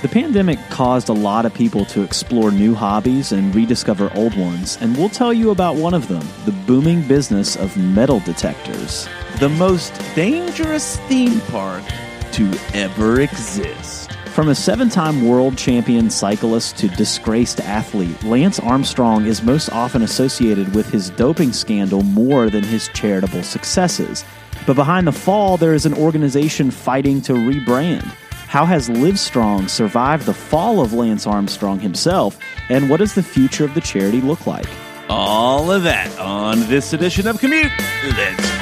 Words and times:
The 0.00 0.08
pandemic 0.08 0.60
caused 0.70 1.08
a 1.08 1.12
lot 1.12 1.44
of 1.44 1.52
people 1.52 1.84
to 1.86 2.02
explore 2.02 2.52
new 2.52 2.72
hobbies 2.72 3.32
and 3.32 3.52
rediscover 3.52 4.12
old 4.14 4.32
ones, 4.38 4.78
and 4.80 4.96
we'll 4.96 5.08
tell 5.08 5.32
you 5.32 5.50
about 5.50 5.74
one 5.74 5.92
of 5.92 6.06
them 6.06 6.24
the 6.44 6.52
booming 6.52 7.02
business 7.08 7.56
of 7.56 7.76
metal 7.76 8.20
detectors. 8.20 9.08
the 9.40 9.48
most 9.48 9.92
dangerous 10.14 10.98
theme 11.08 11.40
park 11.50 11.82
to 12.30 12.48
ever 12.74 13.20
exist. 13.20 14.12
From 14.26 14.48
a 14.50 14.54
seven 14.54 14.88
time 14.88 15.26
world 15.26 15.58
champion 15.58 16.10
cyclist 16.10 16.76
to 16.78 16.86
disgraced 16.90 17.60
athlete, 17.62 18.22
Lance 18.22 18.60
Armstrong 18.60 19.26
is 19.26 19.42
most 19.42 19.68
often 19.72 20.02
associated 20.02 20.76
with 20.76 20.88
his 20.92 21.10
doping 21.10 21.52
scandal 21.52 22.04
more 22.04 22.50
than 22.50 22.62
his 22.62 22.86
charitable 22.94 23.42
successes. 23.42 24.24
But 24.64 24.76
behind 24.76 25.08
the 25.08 25.12
fall, 25.12 25.56
there 25.56 25.74
is 25.74 25.86
an 25.86 25.94
organization 25.94 26.70
fighting 26.70 27.20
to 27.22 27.32
rebrand. 27.32 28.08
How 28.48 28.64
has 28.64 28.88
Livestrong 28.88 29.68
survived 29.68 30.24
the 30.24 30.32
fall 30.32 30.80
of 30.80 30.94
Lance 30.94 31.26
Armstrong 31.26 31.78
himself, 31.78 32.38
and 32.70 32.88
what 32.88 32.96
does 32.96 33.14
the 33.14 33.22
future 33.22 33.62
of 33.62 33.74
the 33.74 33.82
charity 33.82 34.22
look 34.22 34.46
like? 34.46 34.66
All 35.10 35.70
of 35.70 35.82
that 35.82 36.18
on 36.18 36.60
this 36.60 36.94
edition 36.94 37.26
of 37.26 37.38
Commute. 37.40 37.70
Let's 38.16 38.57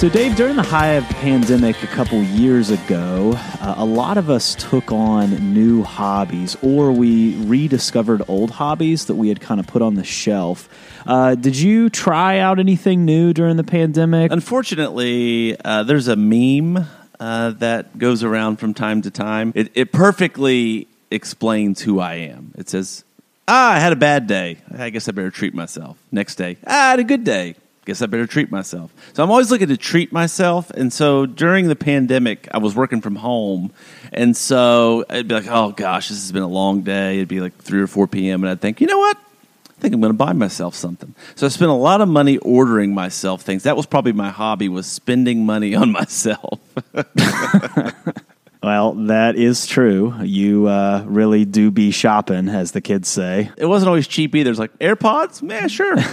So, 0.00 0.08
Dave, 0.08 0.34
during 0.34 0.56
the 0.56 0.62
high 0.62 0.92
of 0.92 1.06
the 1.08 1.14
pandemic 1.16 1.82
a 1.82 1.86
couple 1.88 2.22
years 2.22 2.70
ago, 2.70 3.34
uh, 3.60 3.74
a 3.76 3.84
lot 3.84 4.16
of 4.16 4.30
us 4.30 4.54
took 4.54 4.90
on 4.90 5.52
new 5.52 5.82
hobbies 5.82 6.56
or 6.62 6.90
we 6.90 7.36
rediscovered 7.44 8.22
old 8.26 8.50
hobbies 8.50 9.04
that 9.04 9.16
we 9.16 9.28
had 9.28 9.42
kind 9.42 9.60
of 9.60 9.66
put 9.66 9.82
on 9.82 9.96
the 9.96 10.02
shelf. 10.02 10.70
Uh, 11.06 11.34
did 11.34 11.54
you 11.54 11.90
try 11.90 12.38
out 12.38 12.58
anything 12.58 13.04
new 13.04 13.34
during 13.34 13.58
the 13.58 13.62
pandemic? 13.62 14.32
Unfortunately, 14.32 15.54
uh, 15.62 15.82
there's 15.82 16.08
a 16.08 16.16
meme 16.16 16.86
uh, 17.20 17.50
that 17.50 17.98
goes 17.98 18.24
around 18.24 18.56
from 18.56 18.72
time 18.72 19.02
to 19.02 19.10
time. 19.10 19.52
It, 19.54 19.70
it 19.74 19.92
perfectly 19.92 20.88
explains 21.10 21.82
who 21.82 22.00
I 22.00 22.14
am. 22.14 22.54
It 22.56 22.70
says, 22.70 23.04
Ah, 23.46 23.72
I 23.72 23.78
had 23.78 23.92
a 23.92 23.96
bad 23.96 24.26
day. 24.26 24.56
I 24.74 24.88
guess 24.88 25.10
I 25.10 25.12
better 25.12 25.30
treat 25.30 25.52
myself. 25.52 25.98
Next 26.10 26.36
day, 26.36 26.56
ah, 26.66 26.86
I 26.86 26.90
had 26.92 27.00
a 27.00 27.04
good 27.04 27.22
day. 27.24 27.56
Guess 27.90 28.02
I 28.02 28.06
better 28.06 28.28
treat 28.28 28.52
myself. 28.52 28.94
So 29.14 29.24
I'm 29.24 29.32
always 29.32 29.50
looking 29.50 29.66
to 29.66 29.76
treat 29.76 30.12
myself. 30.12 30.70
And 30.70 30.92
so 30.92 31.26
during 31.26 31.66
the 31.66 31.74
pandemic, 31.74 32.46
I 32.54 32.58
was 32.58 32.76
working 32.76 33.00
from 33.00 33.16
home. 33.16 33.72
And 34.12 34.36
so 34.36 35.04
I'd 35.10 35.26
be 35.26 35.34
like, 35.34 35.48
oh 35.48 35.72
gosh, 35.72 36.08
this 36.08 36.22
has 36.22 36.30
been 36.30 36.44
a 36.44 36.48
long 36.48 36.82
day. 36.82 37.16
It'd 37.16 37.26
be 37.26 37.40
like 37.40 37.56
3 37.56 37.80
or 37.80 37.88
4 37.88 38.06
p.m. 38.06 38.44
And 38.44 38.50
I'd 38.52 38.60
think, 38.60 38.80
you 38.80 38.86
know 38.86 38.98
what? 38.98 39.16
I 39.16 39.80
think 39.80 39.92
I'm 39.92 40.00
going 40.00 40.12
to 40.12 40.16
buy 40.16 40.32
myself 40.32 40.76
something. 40.76 41.16
So 41.34 41.46
I 41.46 41.48
spent 41.48 41.72
a 41.72 41.74
lot 41.74 42.00
of 42.00 42.06
money 42.06 42.38
ordering 42.38 42.94
myself 42.94 43.42
things. 43.42 43.64
That 43.64 43.76
was 43.76 43.86
probably 43.86 44.12
my 44.12 44.30
hobby 44.30 44.68
was 44.68 44.86
spending 44.86 45.44
money 45.44 45.74
on 45.74 45.90
myself. 46.00 46.60
Well, 48.62 48.92
that 49.06 49.36
is 49.36 49.66
true. 49.66 50.14
You 50.22 50.66
uh, 50.66 51.02
really 51.06 51.44
do 51.46 51.70
be 51.70 51.90
shopping, 51.92 52.48
as 52.48 52.72
the 52.72 52.80
kids 52.82 53.08
say. 53.08 53.50
it 53.56 53.64
wasn't 53.64 53.88
always 53.88 54.06
cheap 54.06 54.34
either. 54.34 54.50
It's 54.50 54.58
like 54.60 54.78
AirPods, 54.78 55.42
man, 55.42 55.68
sure. 55.68 55.96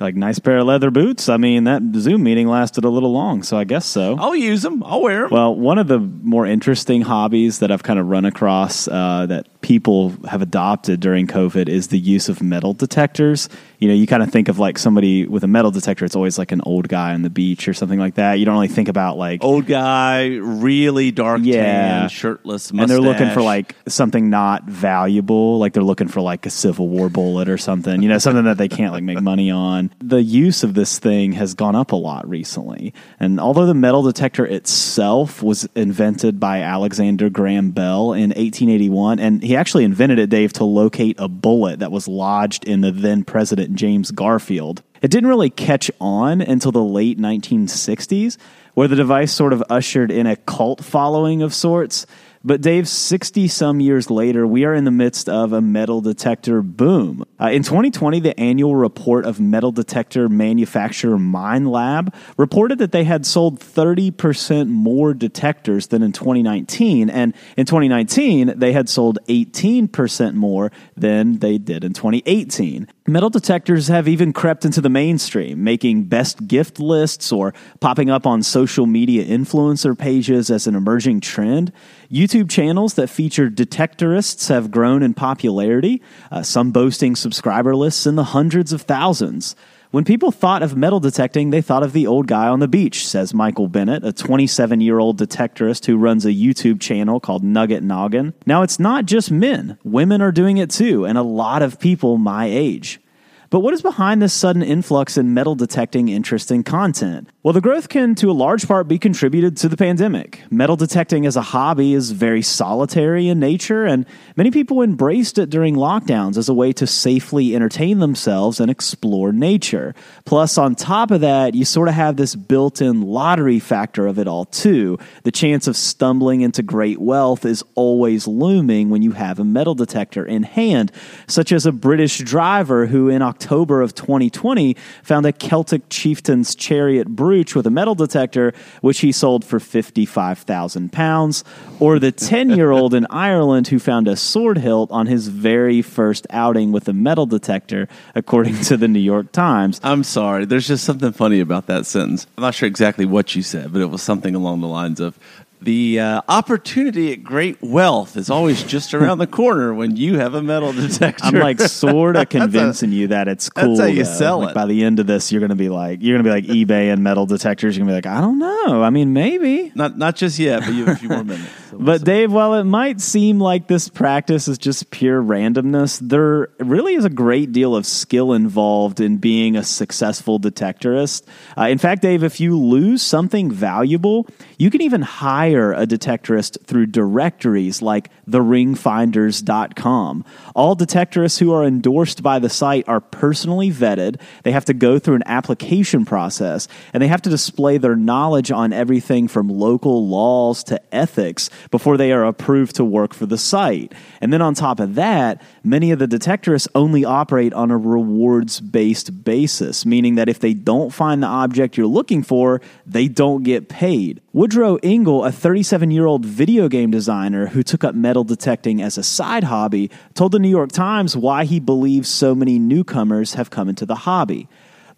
Like, 0.00 0.14
nice 0.16 0.38
pair 0.38 0.56
of 0.56 0.66
leather 0.66 0.90
boots. 0.90 1.28
I 1.28 1.36
mean, 1.36 1.64
that 1.64 1.82
Zoom 1.96 2.22
meeting 2.22 2.48
lasted 2.48 2.84
a 2.84 2.88
little 2.88 3.12
long, 3.12 3.42
so 3.42 3.58
I 3.58 3.64
guess 3.64 3.84
so. 3.84 4.16
I'll 4.18 4.34
use 4.34 4.62
them. 4.62 4.82
I'll 4.82 5.02
wear 5.02 5.22
them. 5.22 5.30
Well, 5.30 5.54
one 5.54 5.76
of 5.76 5.88
the 5.88 5.98
more 5.98 6.46
interesting 6.46 7.02
hobbies 7.02 7.58
that 7.58 7.70
I've 7.70 7.82
kind 7.82 7.98
of 7.98 8.06
run 8.06 8.24
across 8.24 8.88
uh, 8.88 9.26
that 9.28 9.59
people 9.60 10.14
have 10.28 10.42
adopted 10.42 11.00
during 11.00 11.26
COVID 11.26 11.68
is 11.68 11.88
the 11.88 11.98
use 11.98 12.28
of 12.28 12.42
metal 12.42 12.72
detectors. 12.72 13.48
You 13.78 13.88
know, 13.88 13.94
you 13.94 14.06
kind 14.06 14.22
of 14.22 14.30
think 14.30 14.48
of 14.48 14.58
like 14.58 14.78
somebody 14.78 15.26
with 15.26 15.44
a 15.44 15.46
metal 15.46 15.70
detector, 15.70 16.04
it's 16.04 16.16
always 16.16 16.38
like 16.38 16.52
an 16.52 16.60
old 16.64 16.88
guy 16.88 17.12
on 17.14 17.22
the 17.22 17.30
beach 17.30 17.68
or 17.68 17.74
something 17.74 17.98
like 17.98 18.14
that. 18.14 18.34
You 18.38 18.44
don't 18.44 18.54
really 18.54 18.68
think 18.68 18.88
about 18.88 19.16
like, 19.18 19.42
Old 19.44 19.66
guy, 19.66 20.36
really 20.36 21.10
dark 21.10 21.40
Yeah. 21.42 21.62
tan, 22.00 22.08
shirtless, 22.08 22.72
mustache. 22.72 22.82
and 22.82 22.90
they're 22.90 23.00
looking 23.12 23.30
for 23.34 23.42
like 23.42 23.74
something 23.86 24.28
not 24.30 24.64
valuable, 24.64 25.58
like 25.58 25.72
they're 25.72 25.82
looking 25.82 26.08
for 26.08 26.20
like 26.20 26.44
a 26.46 26.50
Civil 26.50 26.88
War 26.88 27.08
bullet 27.08 27.48
or 27.48 27.58
something, 27.58 28.02
you 28.02 28.08
know, 28.08 28.18
something 28.18 28.44
that 28.44 28.58
they 28.58 28.68
can't 28.68 28.92
like 28.92 29.02
make 29.02 29.20
money 29.20 29.50
on. 29.50 29.90
The 30.00 30.22
use 30.22 30.62
of 30.62 30.74
this 30.74 30.98
thing 30.98 31.32
has 31.32 31.54
gone 31.54 31.76
up 31.76 31.92
a 31.92 31.96
lot 31.96 32.28
recently. 32.28 32.92
And 33.18 33.40
although 33.40 33.66
the 33.66 33.74
metal 33.74 34.02
detector 34.02 34.44
itself 34.46 35.42
was 35.42 35.68
invented 35.74 36.38
by 36.40 36.60
Alexander 36.60 37.30
Graham 37.30 37.70
Bell 37.70 38.12
in 38.12 38.30
1881, 38.30 39.18
and 39.18 39.42
he 39.50 39.56
actually 39.56 39.82
invented 39.82 40.20
it, 40.20 40.30
Dave, 40.30 40.52
to 40.52 40.64
locate 40.64 41.16
a 41.18 41.26
bullet 41.26 41.80
that 41.80 41.90
was 41.90 42.06
lodged 42.06 42.62
in 42.62 42.82
the 42.82 42.92
then 42.92 43.24
president 43.24 43.74
James 43.74 44.12
Garfield. 44.12 44.80
It 45.02 45.10
didn't 45.10 45.28
really 45.28 45.50
catch 45.50 45.90
on 46.00 46.40
until 46.40 46.70
the 46.70 46.84
late 46.84 47.18
1960s, 47.18 48.36
where 48.74 48.86
the 48.86 48.94
device 48.94 49.32
sort 49.32 49.52
of 49.52 49.64
ushered 49.68 50.12
in 50.12 50.28
a 50.28 50.36
cult 50.36 50.84
following 50.84 51.42
of 51.42 51.52
sorts. 51.52 52.06
But 52.42 52.62
Dave, 52.62 52.88
60 52.88 53.48
some 53.48 53.80
years 53.80 54.10
later, 54.10 54.46
we 54.46 54.64
are 54.64 54.74
in 54.74 54.84
the 54.84 54.90
midst 54.90 55.28
of 55.28 55.52
a 55.52 55.60
metal 55.60 56.00
detector 56.00 56.62
boom. 56.62 57.22
Uh, 57.38 57.50
in 57.50 57.62
2020, 57.62 58.18
the 58.20 58.38
annual 58.40 58.74
report 58.74 59.26
of 59.26 59.38
metal 59.38 59.72
detector 59.72 60.26
manufacturer 60.26 61.18
Minelab 61.18 62.14
reported 62.38 62.78
that 62.78 62.92
they 62.92 63.04
had 63.04 63.26
sold 63.26 63.60
30% 63.60 64.68
more 64.68 65.12
detectors 65.12 65.88
than 65.88 66.02
in 66.02 66.12
2019. 66.12 67.10
And 67.10 67.34
in 67.58 67.66
2019, 67.66 68.54
they 68.56 68.72
had 68.72 68.88
sold 68.88 69.18
18% 69.28 70.32
more 70.32 70.72
than 70.96 71.40
they 71.40 71.58
did 71.58 71.84
in 71.84 71.92
2018. 71.92 72.88
Metal 73.10 73.28
detectors 73.28 73.88
have 73.88 74.06
even 74.06 74.32
crept 74.32 74.64
into 74.64 74.80
the 74.80 74.88
mainstream, 74.88 75.64
making 75.64 76.04
best 76.04 76.46
gift 76.46 76.78
lists 76.78 77.32
or 77.32 77.52
popping 77.80 78.08
up 78.08 78.24
on 78.24 78.40
social 78.40 78.86
media 78.86 79.24
influencer 79.24 79.98
pages 79.98 80.48
as 80.48 80.68
an 80.68 80.76
emerging 80.76 81.20
trend. 81.20 81.72
YouTube 82.08 82.48
channels 82.48 82.94
that 82.94 83.08
feature 83.08 83.50
detectorists 83.50 84.48
have 84.48 84.70
grown 84.70 85.02
in 85.02 85.12
popularity, 85.12 86.00
uh, 86.30 86.44
some 86.44 86.70
boasting 86.70 87.16
subscriber 87.16 87.74
lists 87.74 88.06
in 88.06 88.14
the 88.14 88.22
hundreds 88.22 88.72
of 88.72 88.82
thousands. 88.82 89.56
When 89.90 90.04
people 90.04 90.30
thought 90.30 90.62
of 90.62 90.76
metal 90.76 91.00
detecting, 91.00 91.50
they 91.50 91.60
thought 91.60 91.82
of 91.82 91.92
the 91.92 92.06
old 92.06 92.28
guy 92.28 92.46
on 92.46 92.60
the 92.60 92.68
beach, 92.68 93.04
says 93.04 93.34
Michael 93.34 93.66
Bennett, 93.66 94.04
a 94.04 94.12
27 94.12 94.80
year 94.80 95.00
old 95.00 95.18
detectorist 95.18 95.86
who 95.86 95.96
runs 95.96 96.24
a 96.24 96.30
YouTube 96.30 96.80
channel 96.80 97.18
called 97.18 97.42
Nugget 97.42 97.82
Noggin. 97.82 98.32
Now, 98.46 98.62
it's 98.62 98.78
not 98.78 99.06
just 99.06 99.32
men, 99.32 99.78
women 99.82 100.22
are 100.22 100.30
doing 100.30 100.58
it 100.58 100.70
too, 100.70 101.04
and 101.04 101.18
a 101.18 101.22
lot 101.22 101.62
of 101.62 101.80
people 101.80 102.18
my 102.18 102.46
age. 102.46 103.00
But 103.50 103.60
what 103.60 103.74
is 103.74 103.82
behind 103.82 104.22
this 104.22 104.32
sudden 104.32 104.62
influx 104.62 105.18
in 105.18 105.34
metal 105.34 105.56
detecting 105.56 106.08
interest 106.08 106.52
and 106.52 106.64
content? 106.64 107.28
Well, 107.42 107.52
the 107.52 107.60
growth 107.60 107.88
can, 107.88 108.14
to 108.16 108.30
a 108.30 108.32
large 108.32 108.68
part, 108.68 108.86
be 108.86 108.96
contributed 108.96 109.56
to 109.56 109.68
the 109.68 109.76
pandemic. 109.76 110.44
Metal 110.52 110.76
detecting 110.76 111.26
as 111.26 111.34
a 111.34 111.42
hobby 111.42 111.92
is 111.92 112.12
very 112.12 112.42
solitary 112.42 113.26
in 113.26 113.40
nature, 113.40 113.86
and 113.86 114.06
many 114.36 114.52
people 114.52 114.82
embraced 114.82 115.36
it 115.36 115.50
during 115.50 115.74
lockdowns 115.74 116.36
as 116.36 116.48
a 116.48 116.54
way 116.54 116.72
to 116.74 116.86
safely 116.86 117.56
entertain 117.56 117.98
themselves 117.98 118.60
and 118.60 118.70
explore 118.70 119.32
nature. 119.32 119.96
Plus, 120.26 120.56
on 120.56 120.76
top 120.76 121.10
of 121.10 121.22
that, 121.22 121.56
you 121.56 121.64
sort 121.64 121.88
of 121.88 121.94
have 121.94 122.16
this 122.16 122.36
built 122.36 122.80
in 122.80 123.02
lottery 123.02 123.58
factor 123.58 124.06
of 124.06 124.20
it 124.20 124.28
all, 124.28 124.44
too. 124.44 124.96
The 125.24 125.32
chance 125.32 125.66
of 125.66 125.76
stumbling 125.76 126.42
into 126.42 126.62
great 126.62 127.00
wealth 127.00 127.44
is 127.44 127.64
always 127.74 128.28
looming 128.28 128.90
when 128.90 129.02
you 129.02 129.10
have 129.12 129.40
a 129.40 129.44
metal 129.44 129.74
detector 129.74 130.24
in 130.24 130.44
hand, 130.44 130.92
such 131.26 131.50
as 131.50 131.66
a 131.66 131.72
British 131.72 132.18
driver 132.18 132.86
who, 132.86 133.08
in 133.08 133.22
October 133.22 133.39
of 133.50 133.94
2020, 133.94 134.76
found 135.02 135.26
a 135.26 135.32
Celtic 135.32 135.88
chieftain's 135.88 136.54
chariot 136.54 137.08
brooch 137.08 137.54
with 137.54 137.66
a 137.66 137.70
metal 137.70 137.94
detector, 137.94 138.52
which 138.80 139.00
he 139.00 139.12
sold 139.12 139.44
for 139.44 139.60
55,000 139.60 140.92
pounds, 140.92 141.44
or 141.78 141.98
the 141.98 142.12
10 142.12 142.50
year 142.50 142.70
old 142.70 142.94
in 142.94 143.06
Ireland 143.10 143.68
who 143.68 143.78
found 143.78 144.08
a 144.08 144.16
sword 144.16 144.58
hilt 144.58 144.90
on 144.90 145.06
his 145.06 145.28
very 145.28 145.82
first 145.82 146.26
outing 146.30 146.72
with 146.72 146.88
a 146.88 146.92
metal 146.92 147.26
detector, 147.26 147.88
according 148.14 148.60
to 148.62 148.76
the 148.76 148.88
New 148.88 149.00
York 149.00 149.32
Times. 149.32 149.80
I'm 149.82 150.04
sorry. 150.04 150.44
There's 150.44 150.66
just 150.66 150.84
something 150.84 151.12
funny 151.12 151.40
about 151.40 151.66
that 151.66 151.86
sentence. 151.86 152.26
I'm 152.36 152.42
not 152.42 152.54
sure 152.54 152.66
exactly 152.66 153.04
what 153.04 153.34
you 153.34 153.42
said, 153.42 153.72
but 153.72 153.82
it 153.82 153.86
was 153.86 154.02
something 154.02 154.34
along 154.34 154.60
the 154.60 154.68
lines 154.68 155.00
of 155.00 155.18
the 155.62 156.00
uh, 156.00 156.22
opportunity 156.28 157.12
at 157.12 157.22
great 157.22 157.60
wealth 157.62 158.16
is 158.16 158.30
always 158.30 158.62
just 158.62 158.94
around 158.94 159.18
the 159.18 159.26
corner 159.26 159.74
when 159.74 159.96
you 159.96 160.18
have 160.18 160.34
a 160.34 160.42
metal 160.42 160.72
detector. 160.72 161.24
I'm 161.26 161.34
like 161.34 161.60
sort 161.60 162.16
of 162.16 162.28
convincing 162.28 162.92
you 162.92 163.08
that 163.08 163.28
it's 163.28 163.48
cool. 163.50 163.76
that's 163.76 163.80
how 163.80 163.86
you 163.86 164.04
though. 164.04 164.10
sell 164.10 164.38
Like, 164.40 164.50
it. 164.50 164.54
By 164.54 164.66
the 164.66 164.82
end 164.84 165.00
of 165.00 165.06
this, 165.06 165.30
you're 165.30 165.40
gonna 165.40 165.54
be 165.56 165.68
like, 165.68 166.00
you're 166.02 166.16
gonna 166.18 166.24
be 166.24 166.30
like 166.30 166.44
eBay 166.44 166.92
and 166.92 167.02
metal 167.02 167.26
detectors. 167.26 167.76
You're 167.76 167.84
gonna 167.86 168.00
be 168.00 168.08
like, 168.08 168.16
I 168.16 168.20
don't 168.20 168.38
know. 168.38 168.82
I 168.82 168.90
mean, 168.90 169.12
maybe. 169.12 169.72
not 169.74 169.98
not 169.98 170.16
just 170.16 170.38
yet, 170.38 170.60
but 170.60 170.72
you 170.74 170.84
have 170.86 170.96
a 170.96 170.98
few 170.98 171.08
more 171.08 171.24
minutes. 171.24 171.50
So 171.70 171.76
we'll 171.76 171.86
But 171.86 171.98
see. 172.00 172.04
Dave, 172.06 172.32
while 172.32 172.54
it 172.54 172.64
might 172.64 173.00
seem 173.00 173.38
like 173.38 173.68
this 173.68 173.88
practice 173.88 174.48
is 174.48 174.58
just 174.58 174.90
pure 174.90 175.22
randomness, 175.22 176.00
there 176.00 176.48
really 176.58 176.94
is 176.94 177.04
a 177.04 177.08
great 177.08 177.52
deal 177.52 177.76
of 177.76 177.86
skill 177.86 178.32
involved 178.32 178.98
in 178.98 179.18
being 179.18 179.54
a 179.56 179.62
successful 179.62 180.40
detectorist. 180.40 181.22
Uh, 181.56 181.66
in 181.66 181.78
fact, 181.78 182.02
Dave, 182.02 182.24
if 182.24 182.40
you 182.40 182.58
lose 182.58 183.02
something 183.02 183.52
valuable, 183.52 184.26
you 184.58 184.68
can 184.68 184.80
even 184.82 185.02
hire 185.50 185.72
a 185.72 185.86
detectorist 185.86 186.64
through 186.64 186.86
directories 186.86 187.82
like 187.82 188.10
theringfinders.com. 188.28 190.24
All 190.54 190.76
detectorists 190.76 191.38
who 191.38 191.52
are 191.52 191.64
endorsed 191.64 192.22
by 192.22 192.38
the 192.38 192.48
site 192.48 192.88
are 192.88 193.00
personally 193.00 193.70
vetted. 193.70 194.20
They 194.44 194.52
have 194.52 194.64
to 194.66 194.74
go 194.74 194.98
through 194.98 195.16
an 195.16 195.22
application 195.26 196.04
process 196.04 196.68
and 196.92 197.02
they 197.02 197.08
have 197.08 197.22
to 197.22 197.30
display 197.30 197.78
their 197.78 197.96
knowledge 197.96 198.50
on 198.50 198.72
everything 198.72 199.28
from 199.28 199.48
local 199.48 200.06
laws 200.06 200.62
to 200.64 200.80
ethics 200.94 201.50
before 201.70 201.96
they 201.96 202.12
are 202.12 202.24
approved 202.24 202.76
to 202.76 202.84
work 202.84 203.14
for 203.14 203.26
the 203.26 203.38
site. 203.38 203.92
And 204.20 204.32
then 204.32 204.42
on 204.42 204.54
top 204.54 204.80
of 204.80 204.94
that, 204.94 205.42
many 205.64 205.90
of 205.90 205.98
the 205.98 206.06
detectorists 206.06 206.68
only 206.74 207.04
operate 207.04 207.52
on 207.52 207.70
a 207.70 207.78
rewards 207.78 208.60
based 208.60 209.24
basis, 209.24 209.84
meaning 209.84 210.14
that 210.14 210.28
if 210.28 210.40
they 210.40 210.54
don't 210.54 210.90
find 210.90 211.22
the 211.22 211.26
object 211.26 211.76
you're 211.76 211.86
looking 211.86 212.22
for, 212.22 212.60
they 212.86 213.08
don't 213.08 213.42
get 213.42 213.68
paid. 213.68 214.20
Woodrow 214.32 214.76
Engel, 214.84 215.24
a 215.24 215.32
37 215.32 215.90
year 215.90 216.06
old 216.06 216.24
video 216.24 216.68
game 216.68 216.92
designer 216.92 217.48
who 217.48 217.64
took 217.64 217.82
up 217.82 217.96
metal 217.96 218.22
detecting 218.22 218.80
as 218.80 218.96
a 218.96 219.02
side 219.02 219.42
hobby, 219.42 219.90
told 220.14 220.30
the 220.30 220.38
New 220.38 220.48
York 220.48 220.70
Times 220.70 221.16
why 221.16 221.44
he 221.44 221.58
believes 221.58 222.08
so 222.08 222.32
many 222.32 222.56
newcomers 222.56 223.34
have 223.34 223.50
come 223.50 223.68
into 223.68 223.84
the 223.84 223.96
hobby. 223.96 224.48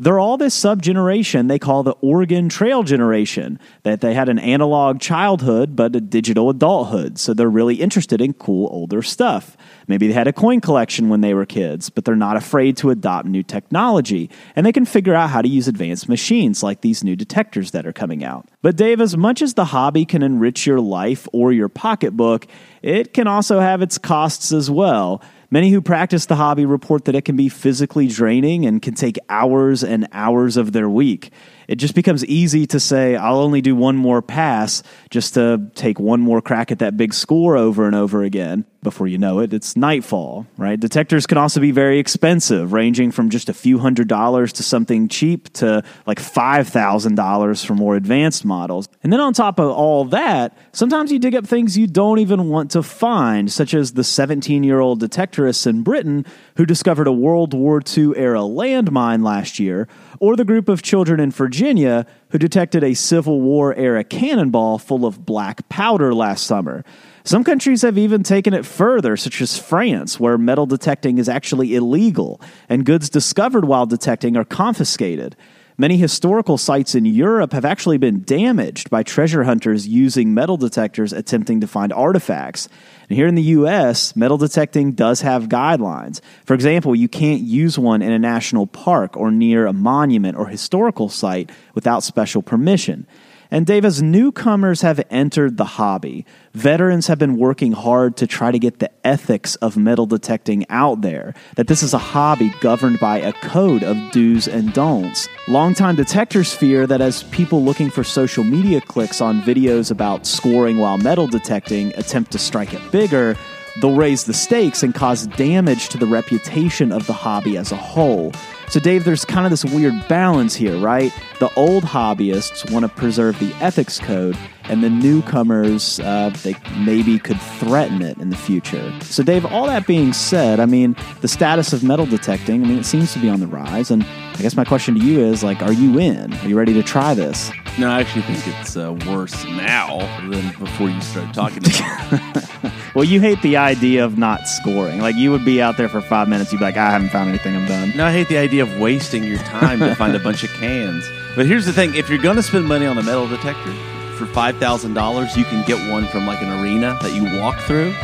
They're 0.02 0.18
all 0.18 0.36
this 0.36 0.52
sub 0.52 0.82
generation 0.82 1.46
they 1.46 1.60
call 1.60 1.84
the 1.84 1.94
Oregon 2.00 2.48
Trail 2.48 2.82
generation, 2.82 3.60
that 3.84 4.00
they 4.00 4.14
had 4.14 4.28
an 4.28 4.40
analog 4.40 4.98
childhood 4.98 5.76
but 5.76 5.94
a 5.94 6.00
digital 6.00 6.50
adulthood. 6.50 7.20
So 7.20 7.32
they're 7.32 7.48
really 7.48 7.76
interested 7.76 8.20
in 8.20 8.32
cool 8.32 8.68
older 8.72 9.02
stuff. 9.02 9.56
Maybe 9.86 10.08
they 10.08 10.12
had 10.12 10.26
a 10.26 10.32
coin 10.32 10.60
collection 10.60 11.08
when 11.08 11.20
they 11.20 11.34
were 11.34 11.46
kids, 11.46 11.88
but 11.88 12.04
they're 12.04 12.16
not 12.16 12.36
afraid 12.36 12.76
to 12.78 12.90
adopt 12.90 13.28
new 13.28 13.44
technology. 13.44 14.28
And 14.56 14.66
they 14.66 14.72
can 14.72 14.86
figure 14.86 15.14
out 15.14 15.30
how 15.30 15.40
to 15.40 15.48
use 15.48 15.68
advanced 15.68 16.08
machines 16.08 16.64
like 16.64 16.80
these 16.80 17.04
new 17.04 17.14
detectors 17.14 17.70
that 17.70 17.86
are 17.86 17.92
coming 17.92 18.24
out. 18.24 18.48
But 18.60 18.74
Dave, 18.74 19.00
as 19.00 19.16
much 19.16 19.40
as 19.40 19.54
the 19.54 19.66
hobby 19.66 20.04
can 20.04 20.24
enrich 20.24 20.66
your 20.66 20.80
life 20.80 21.28
or 21.32 21.52
your 21.52 21.68
pocketbook, 21.68 22.48
it 22.82 23.14
can 23.14 23.28
also 23.28 23.60
have 23.60 23.82
its 23.82 23.98
costs 23.98 24.50
as 24.50 24.68
well. 24.68 25.22
Many 25.52 25.68
who 25.68 25.82
practice 25.82 26.24
the 26.24 26.36
hobby 26.36 26.64
report 26.64 27.04
that 27.04 27.14
it 27.14 27.26
can 27.26 27.36
be 27.36 27.50
physically 27.50 28.06
draining 28.06 28.64
and 28.64 28.80
can 28.80 28.94
take 28.94 29.18
hours 29.28 29.84
and 29.84 30.08
hours 30.10 30.56
of 30.56 30.72
their 30.72 30.88
week. 30.88 31.30
It 31.68 31.74
just 31.74 31.94
becomes 31.94 32.24
easy 32.24 32.66
to 32.68 32.80
say, 32.80 33.16
I'll 33.16 33.36
only 33.36 33.60
do 33.60 33.76
one 33.76 33.96
more 33.96 34.22
pass 34.22 34.82
just 35.10 35.34
to 35.34 35.70
take 35.74 36.00
one 36.00 36.20
more 36.20 36.40
crack 36.40 36.72
at 36.72 36.78
that 36.78 36.96
big 36.96 37.12
score 37.12 37.58
over 37.58 37.84
and 37.86 37.94
over 37.94 38.22
again. 38.22 38.64
Before 38.82 39.06
you 39.06 39.16
know 39.16 39.38
it, 39.38 39.52
it's 39.52 39.76
nightfall, 39.76 40.44
right? 40.56 40.78
Detectors 40.78 41.24
can 41.24 41.38
also 41.38 41.60
be 41.60 41.70
very 41.70 42.00
expensive, 42.00 42.72
ranging 42.72 43.12
from 43.12 43.30
just 43.30 43.48
a 43.48 43.54
few 43.54 43.78
hundred 43.78 44.08
dollars 44.08 44.52
to 44.54 44.64
something 44.64 45.06
cheap 45.06 45.52
to 45.52 45.84
like 46.04 46.18
$5,000 46.18 47.64
for 47.64 47.74
more 47.76 47.94
advanced 47.94 48.44
models. 48.44 48.88
And 49.04 49.12
then 49.12 49.20
on 49.20 49.34
top 49.34 49.60
of 49.60 49.70
all 49.70 50.04
that, 50.06 50.58
sometimes 50.72 51.12
you 51.12 51.20
dig 51.20 51.36
up 51.36 51.46
things 51.46 51.78
you 51.78 51.86
don't 51.86 52.18
even 52.18 52.48
want 52.48 52.72
to 52.72 52.82
find, 52.82 53.52
such 53.52 53.72
as 53.72 53.92
the 53.92 54.02
17 54.02 54.64
year 54.64 54.80
old 54.80 55.00
detectorists 55.00 55.64
in 55.64 55.84
Britain 55.84 56.26
who 56.56 56.66
discovered 56.66 57.06
a 57.06 57.12
World 57.12 57.54
War 57.54 57.80
II 57.96 58.16
era 58.16 58.40
landmine 58.40 59.22
last 59.22 59.60
year, 59.60 59.86
or 60.18 60.34
the 60.34 60.44
group 60.44 60.68
of 60.68 60.82
children 60.82 61.20
in 61.20 61.30
Virginia 61.30 62.04
who 62.30 62.38
detected 62.38 62.82
a 62.82 62.94
Civil 62.94 63.40
War 63.40 63.74
era 63.76 64.02
cannonball 64.02 64.78
full 64.78 65.06
of 65.06 65.24
black 65.24 65.68
powder 65.68 66.12
last 66.12 66.44
summer. 66.44 66.84
Some 67.24 67.44
countries 67.44 67.82
have 67.82 67.96
even 67.96 68.24
taken 68.24 68.52
it 68.52 68.66
further, 68.66 69.16
such 69.16 69.40
as 69.40 69.56
France, 69.56 70.18
where 70.18 70.36
metal 70.36 70.66
detecting 70.66 71.18
is 71.18 71.28
actually 71.28 71.76
illegal 71.76 72.40
and 72.68 72.84
goods 72.84 73.08
discovered 73.08 73.64
while 73.64 73.86
detecting 73.86 74.36
are 74.36 74.44
confiscated. 74.44 75.36
Many 75.78 75.96
historical 75.96 76.58
sites 76.58 76.94
in 76.94 77.06
Europe 77.06 77.52
have 77.52 77.64
actually 77.64 77.96
been 77.96 78.22
damaged 78.22 78.90
by 78.90 79.02
treasure 79.02 79.44
hunters 79.44 79.86
using 79.86 80.34
metal 80.34 80.56
detectors 80.56 81.12
attempting 81.12 81.60
to 81.60 81.66
find 81.66 81.92
artifacts. 81.92 82.68
And 83.08 83.16
here 83.16 83.26
in 83.26 83.36
the 83.36 83.42
US, 83.42 84.14
metal 84.14 84.36
detecting 84.36 84.92
does 84.92 85.22
have 85.22 85.48
guidelines. 85.48 86.20
For 86.44 86.54
example, 86.54 86.94
you 86.94 87.08
can't 87.08 87.40
use 87.40 87.78
one 87.78 88.02
in 88.02 88.12
a 88.12 88.18
national 88.18 88.66
park 88.66 89.16
or 89.16 89.30
near 89.30 89.66
a 89.66 89.72
monument 89.72 90.36
or 90.36 90.48
historical 90.48 91.08
site 91.08 91.50
without 91.74 92.02
special 92.02 92.42
permission. 92.42 93.06
And 93.52 93.66
Dave, 93.66 93.84
as 93.84 94.00
newcomers 94.00 94.80
have 94.80 95.04
entered 95.10 95.58
the 95.58 95.66
hobby, 95.66 96.24
veterans 96.54 97.08
have 97.08 97.18
been 97.18 97.36
working 97.36 97.72
hard 97.72 98.16
to 98.16 98.26
try 98.26 98.50
to 98.50 98.58
get 98.58 98.78
the 98.78 98.90
ethics 99.06 99.56
of 99.56 99.76
metal 99.76 100.06
detecting 100.06 100.64
out 100.70 101.02
there. 101.02 101.34
That 101.56 101.66
this 101.66 101.82
is 101.82 101.92
a 101.92 101.98
hobby 101.98 102.50
governed 102.62 102.98
by 102.98 103.18
a 103.18 103.34
code 103.34 103.84
of 103.84 103.98
do's 104.10 104.48
and 104.48 104.72
don'ts. 104.72 105.28
Longtime 105.48 105.96
detectors 105.96 106.54
fear 106.54 106.86
that 106.86 107.02
as 107.02 107.24
people 107.24 107.62
looking 107.62 107.90
for 107.90 108.02
social 108.02 108.42
media 108.42 108.80
clicks 108.80 109.20
on 109.20 109.42
videos 109.42 109.90
about 109.90 110.26
scoring 110.26 110.78
while 110.78 110.96
metal 110.96 111.26
detecting 111.26 111.92
attempt 111.96 112.32
to 112.32 112.38
strike 112.38 112.72
it 112.72 112.90
bigger, 112.90 113.36
they'll 113.80 113.94
raise 113.94 114.24
the 114.24 114.34
stakes 114.34 114.82
and 114.82 114.94
cause 114.94 115.26
damage 115.28 115.88
to 115.90 115.98
the 115.98 116.06
reputation 116.06 116.92
of 116.92 117.06
the 117.06 117.12
hobby 117.12 117.56
as 117.56 117.72
a 117.72 117.76
whole. 117.76 118.32
So, 118.68 118.80
Dave, 118.80 119.04
there's 119.04 119.26
kind 119.26 119.44
of 119.44 119.50
this 119.50 119.66
weird 119.66 120.08
balance 120.08 120.54
here, 120.54 120.78
right? 120.78 121.12
The 121.40 121.52
old 121.56 121.84
hobbyists 121.84 122.70
want 122.72 122.84
to 122.84 122.88
preserve 122.88 123.38
the 123.38 123.52
ethics 123.56 123.98
code, 123.98 124.36
and 124.64 124.82
the 124.82 124.88
newcomers, 124.88 126.00
uh, 126.00 126.30
they 126.42 126.56
maybe 126.78 127.18
could 127.18 127.38
threaten 127.38 128.00
it 128.00 128.16
in 128.16 128.30
the 128.30 128.36
future. 128.36 128.92
So, 129.02 129.22
Dave, 129.22 129.44
all 129.44 129.66
that 129.66 129.86
being 129.86 130.14
said, 130.14 130.58
I 130.58 130.64
mean, 130.64 130.96
the 131.20 131.28
status 131.28 131.74
of 131.74 131.84
metal 131.84 132.06
detecting, 132.06 132.64
I 132.64 132.66
mean, 132.66 132.78
it 132.78 132.86
seems 132.86 133.12
to 133.12 133.18
be 133.18 133.28
on 133.28 133.40
the 133.40 133.46
rise. 133.46 133.90
And 133.90 134.06
I 134.42 134.44
guess 134.44 134.56
my 134.56 134.64
question 134.64 134.96
to 134.96 135.00
you 135.00 135.20
is, 135.20 135.44
like, 135.44 135.62
are 135.62 135.72
you 135.72 136.00
in? 136.00 136.34
Are 136.34 136.48
you 136.48 136.58
ready 136.58 136.72
to 136.72 136.82
try 136.82 137.14
this? 137.14 137.52
No, 137.78 137.88
I 137.88 138.00
actually 138.00 138.22
think 138.22 138.44
it's 138.58 138.76
uh, 138.76 138.92
worse 139.06 139.44
now 139.44 139.98
than 140.28 140.52
before 140.58 140.90
you 140.90 141.00
started 141.00 141.32
talking 141.32 141.58
about 141.58 142.12
it. 142.64 142.72
Well, 142.96 143.04
you 143.04 143.20
hate 143.20 143.40
the 143.42 143.56
idea 143.56 144.04
of 144.04 144.18
not 144.18 144.48
scoring. 144.48 144.98
Like, 144.98 145.14
you 145.14 145.30
would 145.30 145.44
be 145.44 145.62
out 145.62 145.76
there 145.76 145.88
for 145.88 146.00
five 146.00 146.28
minutes, 146.28 146.50
you'd 146.52 146.58
be 146.58 146.64
like, 146.64 146.76
I 146.76 146.90
haven't 146.90 147.10
found 147.10 147.28
anything, 147.28 147.54
I'm 147.54 147.66
done. 147.68 147.92
No, 147.96 148.04
I 148.04 148.10
hate 148.10 148.26
the 148.26 148.36
idea 148.36 148.64
of 148.64 148.80
wasting 148.80 149.22
your 149.22 149.38
time 149.38 149.78
to 149.78 149.94
find 149.94 150.16
a 150.16 150.18
bunch 150.18 150.42
of 150.42 150.50
cans. 150.54 151.08
But 151.36 151.46
here's 151.46 151.64
the 151.64 151.72
thing: 151.72 151.94
if 151.94 152.10
you're 152.10 152.18
going 152.18 152.34
to 152.34 152.42
spend 152.42 152.66
money 152.66 152.84
on 152.84 152.98
a 152.98 153.02
metal 153.04 153.28
detector 153.28 153.72
for 154.16 154.26
five 154.26 154.56
thousand 154.56 154.94
dollars, 154.94 155.36
you 155.36 155.44
can 155.44 155.64
get 155.68 155.78
one 155.88 156.04
from 156.08 156.26
like 156.26 156.42
an 156.42 156.50
arena 156.60 156.98
that 157.00 157.14
you 157.14 157.40
walk 157.40 157.58
through. 157.60 157.94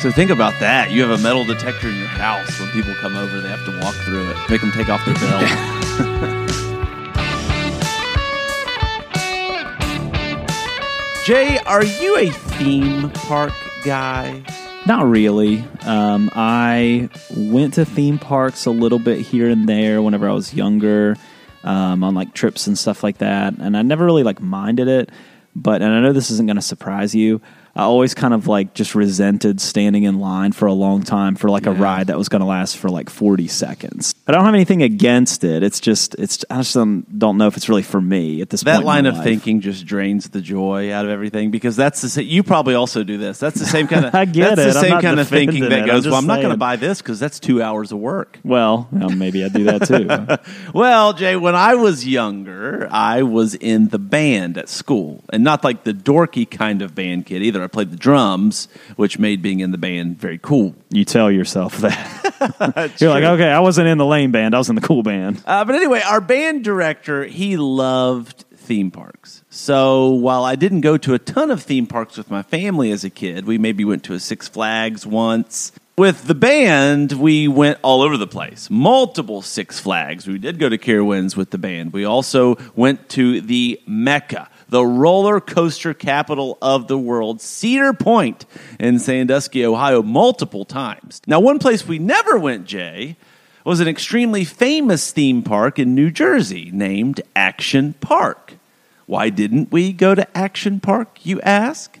So 0.00 0.10
think 0.10 0.30
about 0.30 0.58
that. 0.60 0.90
You 0.90 1.02
have 1.02 1.10
a 1.10 1.18
metal 1.22 1.44
detector 1.44 1.90
in 1.90 1.96
your 1.96 2.06
house. 2.06 2.58
When 2.58 2.70
people 2.70 2.94
come 2.94 3.16
over, 3.16 3.42
they 3.42 3.50
have 3.50 3.62
to 3.66 3.78
walk 3.80 3.94
through 3.96 4.30
it. 4.30 4.36
Make 4.48 4.62
them 4.62 4.72
take 4.72 4.88
off 4.88 5.04
their 5.04 5.12
belt. 5.12 5.42
Jay, 11.26 11.58
are 11.66 11.84
you 11.84 12.16
a 12.16 12.30
theme 12.30 13.10
park 13.10 13.52
guy? 13.84 14.42
Not 14.86 15.06
really. 15.06 15.62
Um, 15.82 16.30
I 16.34 17.10
went 17.36 17.74
to 17.74 17.84
theme 17.84 18.18
parks 18.18 18.64
a 18.64 18.70
little 18.70 18.98
bit 18.98 19.20
here 19.20 19.50
and 19.50 19.68
there 19.68 20.00
whenever 20.00 20.26
I 20.26 20.32
was 20.32 20.54
younger, 20.54 21.14
um, 21.62 22.02
on 22.02 22.14
like 22.14 22.32
trips 22.32 22.66
and 22.66 22.78
stuff 22.78 23.02
like 23.02 23.18
that, 23.18 23.58
and 23.58 23.76
I 23.76 23.82
never 23.82 24.06
really 24.06 24.22
like 24.22 24.40
minded 24.40 24.88
it. 24.88 25.10
But 25.54 25.82
and 25.82 25.92
I 25.92 26.00
know 26.00 26.14
this 26.14 26.30
isn't 26.30 26.46
going 26.46 26.56
to 26.56 26.62
surprise 26.62 27.14
you. 27.14 27.42
I 27.76 27.82
always 27.82 28.14
kind 28.14 28.34
of 28.34 28.46
like 28.48 28.74
just 28.74 28.94
resented 28.94 29.60
standing 29.60 30.02
in 30.02 30.18
line 30.18 30.52
for 30.52 30.66
a 30.66 30.72
long 30.72 31.02
time 31.02 31.36
for 31.36 31.48
like 31.48 31.66
a 31.66 31.72
Yeah. 31.72 31.82
ride 31.82 32.06
that 32.08 32.18
was 32.18 32.28
going 32.28 32.40
to 32.40 32.46
last 32.46 32.76
for 32.76 32.88
like 32.90 33.08
40 33.08 33.46
seconds. 33.46 34.14
I 34.30 34.36
don't 34.36 34.44
have 34.44 34.54
anything 34.54 34.82
against 34.82 35.42
it. 35.44 35.62
It's 35.64 35.80
just 35.80 36.14
it's 36.14 36.44
I 36.48 36.58
just 36.58 36.74
don't, 36.74 37.18
don't 37.18 37.36
know 37.36 37.48
if 37.48 37.56
it's 37.56 37.68
really 37.68 37.82
for 37.82 38.00
me 38.00 38.40
at 38.42 38.50
this 38.50 38.62
That 38.62 38.74
point. 38.74 38.82
in 38.82 38.86
line 38.86 39.06
of 39.06 39.14
life. 39.16 39.24
thinking 39.24 39.60
just 39.60 39.86
drains 39.86 40.28
the 40.30 40.40
joy 40.40 40.92
out 40.92 41.04
of 41.04 41.10
everything 41.10 41.50
because 41.50 41.74
that's 41.74 42.00
the 42.14 42.22
you 42.24 42.42
probably 42.44 42.74
also 42.74 43.02
do 43.02 43.18
this. 43.18 43.38
That's 43.38 43.58
the 43.58 43.66
same 43.66 43.88
kind 43.88 44.04
of 44.06 44.14
I 44.20 44.24
get 44.26 44.56
that's 44.56 44.70
it. 44.70 44.72
the 44.74 44.78
I'm 44.78 44.84
same 44.92 45.00
kind 45.00 45.18
of 45.20 45.28
thinking 45.28 45.62
that 45.62 45.72
it. 45.72 45.80
I'm 45.80 45.86
goes. 45.86 46.06
Well, 46.06 46.14
I'm 46.14 46.26
not 46.26 46.36
going 46.38 46.50
to 46.52 46.56
buy 46.56 46.76
this 46.76 47.02
because 47.02 47.18
that's 47.18 47.40
two 47.40 47.60
hours 47.60 47.90
of 47.90 47.98
work. 47.98 48.38
Well, 48.44 48.88
well, 48.92 49.10
maybe 49.10 49.44
I 49.44 49.48
do 49.48 49.64
that 49.64 49.86
too. 49.86 50.00
Well, 50.72 51.12
Jay, 51.12 51.34
when 51.36 51.54
I 51.56 51.74
was 51.74 52.06
younger, 52.06 52.88
I 52.90 53.22
was 53.22 53.54
in 53.56 53.88
the 53.88 53.98
band 53.98 54.56
at 54.56 54.68
school, 54.68 55.24
and 55.32 55.42
not 55.42 55.64
like 55.64 55.82
the 55.84 55.92
dorky 55.92 56.48
kind 56.48 56.82
of 56.82 56.94
band 56.94 57.26
kid 57.26 57.42
either. 57.42 57.62
I 57.62 57.66
played 57.66 57.90
the 57.90 57.96
drums, 57.96 58.68
which 58.96 59.18
made 59.18 59.42
being 59.42 59.60
in 59.60 59.72
the 59.72 59.78
band 59.78 60.18
very 60.20 60.38
cool. 60.38 60.74
you 60.90 61.04
tell 61.04 61.30
yourself 61.30 61.78
that. 61.78 62.92
You're 63.00 63.10
like, 63.10 63.24
okay, 63.24 63.48
I 63.50 63.60
wasn't 63.60 63.88
in 63.88 63.98
the 63.98 64.06
band. 64.26 64.54
I 64.54 64.58
was 64.58 64.68
in 64.68 64.74
the 64.74 64.80
cool 64.80 65.02
band. 65.02 65.42
Uh, 65.46 65.64
but 65.64 65.74
anyway, 65.74 66.02
our 66.06 66.20
band 66.20 66.64
director, 66.64 67.24
he 67.24 67.56
loved 67.56 68.44
theme 68.54 68.90
parks. 68.90 69.42
So 69.50 70.10
while 70.10 70.44
I 70.44 70.54
didn't 70.54 70.82
go 70.82 70.96
to 70.98 71.14
a 71.14 71.18
ton 71.18 71.50
of 71.50 71.62
theme 71.62 71.86
parks 71.86 72.16
with 72.16 72.30
my 72.30 72.42
family 72.42 72.92
as 72.92 73.02
a 73.02 73.10
kid, 73.10 73.46
we 73.46 73.58
maybe 73.58 73.84
went 73.84 74.04
to 74.04 74.14
a 74.14 74.20
Six 74.20 74.46
Flags 74.46 75.06
once. 75.06 75.72
With 75.98 76.28
the 76.28 76.34
band, 76.34 77.12
we 77.12 77.48
went 77.48 77.78
all 77.82 78.00
over 78.00 78.16
the 78.16 78.26
place. 78.26 78.70
Multiple 78.70 79.42
Six 79.42 79.80
Flags. 79.80 80.26
We 80.26 80.38
did 80.38 80.58
go 80.58 80.68
to 80.68 80.78
Carowinds 80.78 81.36
with 81.36 81.50
the 81.50 81.58
band. 81.58 81.92
We 81.92 82.04
also 82.04 82.56
went 82.74 83.08
to 83.10 83.40
the 83.40 83.80
Mecca, 83.86 84.48
the 84.68 84.86
roller 84.86 85.40
coaster 85.40 85.92
capital 85.92 86.56
of 86.62 86.86
the 86.86 86.96
world, 86.96 87.42
Cedar 87.42 87.92
Point 87.92 88.46
in 88.78 88.98
Sandusky, 88.98 89.66
Ohio, 89.66 90.02
multiple 90.02 90.64
times. 90.64 91.20
Now, 91.26 91.40
one 91.40 91.58
place 91.58 91.86
we 91.86 91.98
never 91.98 92.38
went, 92.38 92.66
Jay, 92.66 93.16
was 93.64 93.80
an 93.80 93.88
extremely 93.88 94.44
famous 94.44 95.12
theme 95.12 95.42
park 95.42 95.78
in 95.78 95.94
New 95.94 96.10
Jersey 96.10 96.70
named 96.72 97.20
Action 97.36 97.94
Park. 97.94 98.54
Why 99.06 99.28
didn't 99.28 99.72
we 99.72 99.92
go 99.92 100.14
to 100.14 100.36
Action 100.36 100.80
Park, 100.80 101.18
you 101.24 101.40
ask? 101.42 101.98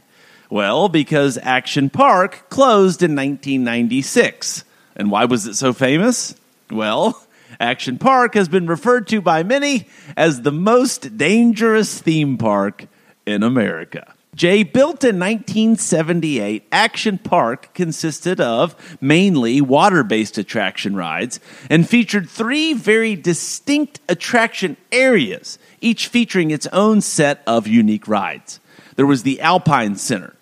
Well, 0.48 0.88
because 0.88 1.38
Action 1.42 1.90
Park 1.90 2.48
closed 2.50 3.02
in 3.02 3.12
1996. 3.12 4.64
And 4.96 5.10
why 5.10 5.24
was 5.24 5.46
it 5.46 5.54
so 5.54 5.72
famous? 5.72 6.34
Well, 6.70 7.20
Action 7.60 7.98
Park 7.98 8.34
has 8.34 8.48
been 8.48 8.66
referred 8.66 9.06
to 9.08 9.20
by 9.20 9.42
many 9.42 9.88
as 10.16 10.42
the 10.42 10.52
most 10.52 11.16
dangerous 11.16 12.00
theme 12.00 12.38
park 12.38 12.86
in 13.26 13.42
America. 13.42 14.14
Jay, 14.34 14.62
built 14.62 15.02
in 15.02 15.18
1978, 15.18 16.64
Action 16.70 17.18
Park 17.18 17.74
consisted 17.74 18.40
of 18.40 18.76
mainly 19.00 19.60
water 19.60 20.04
based 20.04 20.38
attraction 20.38 20.94
rides 20.94 21.40
and 21.68 21.88
featured 21.88 22.28
three 22.30 22.72
very 22.72 23.16
distinct 23.16 24.00
attraction 24.08 24.76
areas, 24.92 25.58
each 25.80 26.06
featuring 26.06 26.52
its 26.52 26.68
own 26.68 27.00
set 27.00 27.42
of 27.46 27.66
unique 27.66 28.06
rides. 28.06 28.60
There 28.94 29.06
was 29.06 29.24
the 29.24 29.40
Alpine 29.40 29.96
Center, 29.96 30.36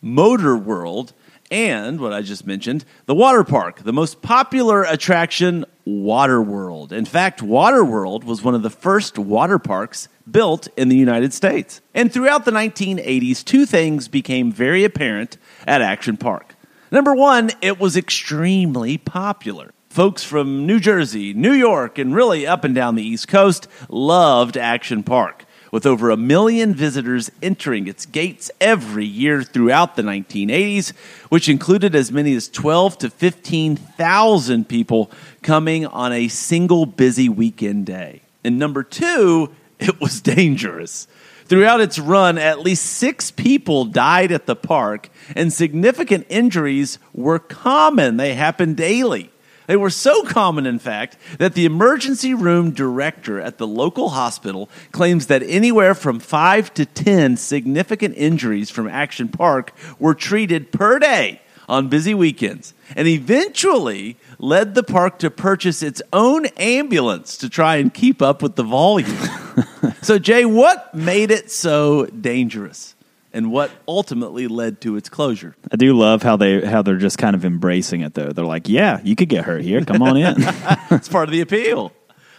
Motor 0.00 0.56
World, 0.56 1.12
and 1.54 2.00
what 2.00 2.12
I 2.12 2.20
just 2.20 2.48
mentioned, 2.48 2.84
the 3.06 3.14
water 3.14 3.44
park, 3.44 3.84
the 3.84 3.92
most 3.92 4.22
popular 4.22 4.82
attraction, 4.82 5.64
Waterworld. 5.86 6.90
In 6.90 7.04
fact, 7.04 7.40
Waterworld 7.42 8.24
was 8.24 8.42
one 8.42 8.56
of 8.56 8.62
the 8.62 8.70
first 8.70 9.20
water 9.20 9.60
parks 9.60 10.08
built 10.28 10.66
in 10.76 10.88
the 10.88 10.96
United 10.96 11.32
States. 11.32 11.80
And 11.94 12.12
throughout 12.12 12.44
the 12.44 12.50
1980s, 12.50 13.44
two 13.44 13.66
things 13.66 14.08
became 14.08 14.50
very 14.50 14.82
apparent 14.82 15.36
at 15.64 15.80
Action 15.80 16.16
Park. 16.16 16.56
Number 16.90 17.14
one, 17.14 17.52
it 17.62 17.78
was 17.78 17.96
extremely 17.96 18.98
popular. 18.98 19.72
Folks 19.90 20.24
from 20.24 20.66
New 20.66 20.80
Jersey, 20.80 21.34
New 21.34 21.52
York, 21.52 21.98
and 21.98 22.16
really 22.16 22.48
up 22.48 22.64
and 22.64 22.74
down 22.74 22.96
the 22.96 23.06
East 23.06 23.28
Coast 23.28 23.68
loved 23.88 24.56
Action 24.56 25.04
Park 25.04 25.44
with 25.74 25.86
over 25.86 26.10
a 26.10 26.16
million 26.16 26.72
visitors 26.72 27.32
entering 27.42 27.88
its 27.88 28.06
gates 28.06 28.48
every 28.60 29.04
year 29.04 29.42
throughout 29.42 29.96
the 29.96 30.02
1980s, 30.02 30.92
which 31.30 31.48
included 31.48 31.96
as 31.96 32.12
many 32.12 32.32
as 32.36 32.48
12 32.48 32.96
to 32.96 33.10
15,000 33.10 34.68
people 34.68 35.10
coming 35.42 35.84
on 35.84 36.12
a 36.12 36.28
single 36.28 36.86
busy 36.86 37.28
weekend 37.28 37.86
day. 37.86 38.22
And 38.44 38.56
number 38.56 38.84
two, 38.84 39.52
it 39.80 40.00
was 40.00 40.20
dangerous. 40.20 41.08
Throughout 41.46 41.80
its 41.80 41.98
run, 41.98 42.38
at 42.38 42.60
least 42.60 42.84
six 42.84 43.32
people 43.32 43.84
died 43.84 44.30
at 44.30 44.46
the 44.46 44.54
park, 44.54 45.10
and 45.34 45.52
significant 45.52 46.24
injuries 46.28 47.00
were 47.12 47.40
common. 47.40 48.16
They 48.16 48.34
happened 48.34 48.76
daily. 48.76 49.32
They 49.66 49.76
were 49.76 49.90
so 49.90 50.24
common, 50.24 50.66
in 50.66 50.78
fact, 50.78 51.16
that 51.38 51.54
the 51.54 51.64
emergency 51.64 52.34
room 52.34 52.72
director 52.72 53.40
at 53.40 53.58
the 53.58 53.66
local 53.66 54.10
hospital 54.10 54.68
claims 54.92 55.26
that 55.26 55.42
anywhere 55.42 55.94
from 55.94 56.20
five 56.20 56.72
to 56.74 56.84
10 56.84 57.36
significant 57.36 58.14
injuries 58.16 58.70
from 58.70 58.88
Action 58.88 59.28
Park 59.28 59.72
were 59.98 60.14
treated 60.14 60.70
per 60.72 60.98
day 60.98 61.40
on 61.68 61.88
busy 61.88 62.14
weekends, 62.14 62.74
and 62.94 63.08
eventually 63.08 64.16
led 64.38 64.74
the 64.74 64.82
park 64.82 65.18
to 65.18 65.30
purchase 65.30 65.82
its 65.82 66.02
own 66.12 66.46
ambulance 66.58 67.38
to 67.38 67.48
try 67.48 67.76
and 67.76 67.94
keep 67.94 68.20
up 68.20 68.42
with 68.42 68.56
the 68.56 68.62
volume. 68.62 69.16
so, 70.02 70.18
Jay, 70.18 70.44
what 70.44 70.94
made 70.94 71.30
it 71.30 71.50
so 71.50 72.06
dangerous? 72.06 72.93
And 73.34 73.50
what 73.50 73.70
ultimately 73.86 74.46
led 74.46 74.80
to 74.82 74.96
its 74.96 75.10
closure. 75.10 75.56
I 75.70 75.76
do 75.76 75.92
love 75.92 76.22
how 76.22 76.36
they 76.36 76.64
how 76.64 76.80
they're 76.80 76.96
just 76.96 77.18
kind 77.18 77.36
of 77.36 77.44
embracing 77.44 78.00
it 78.00 78.14
though. 78.14 78.32
They're 78.32 78.46
like, 78.46 78.68
"Yeah, 78.68 79.00
you 79.04 79.16
could 79.16 79.28
get 79.28 79.44
hurt 79.44 79.62
here. 79.62 79.84
Come 79.84 80.00
on 80.00 80.16
in." 80.16 80.36
it's 80.90 81.08
part 81.08 81.28
of 81.28 81.32
the 81.32 81.42
appeal. 81.42 81.92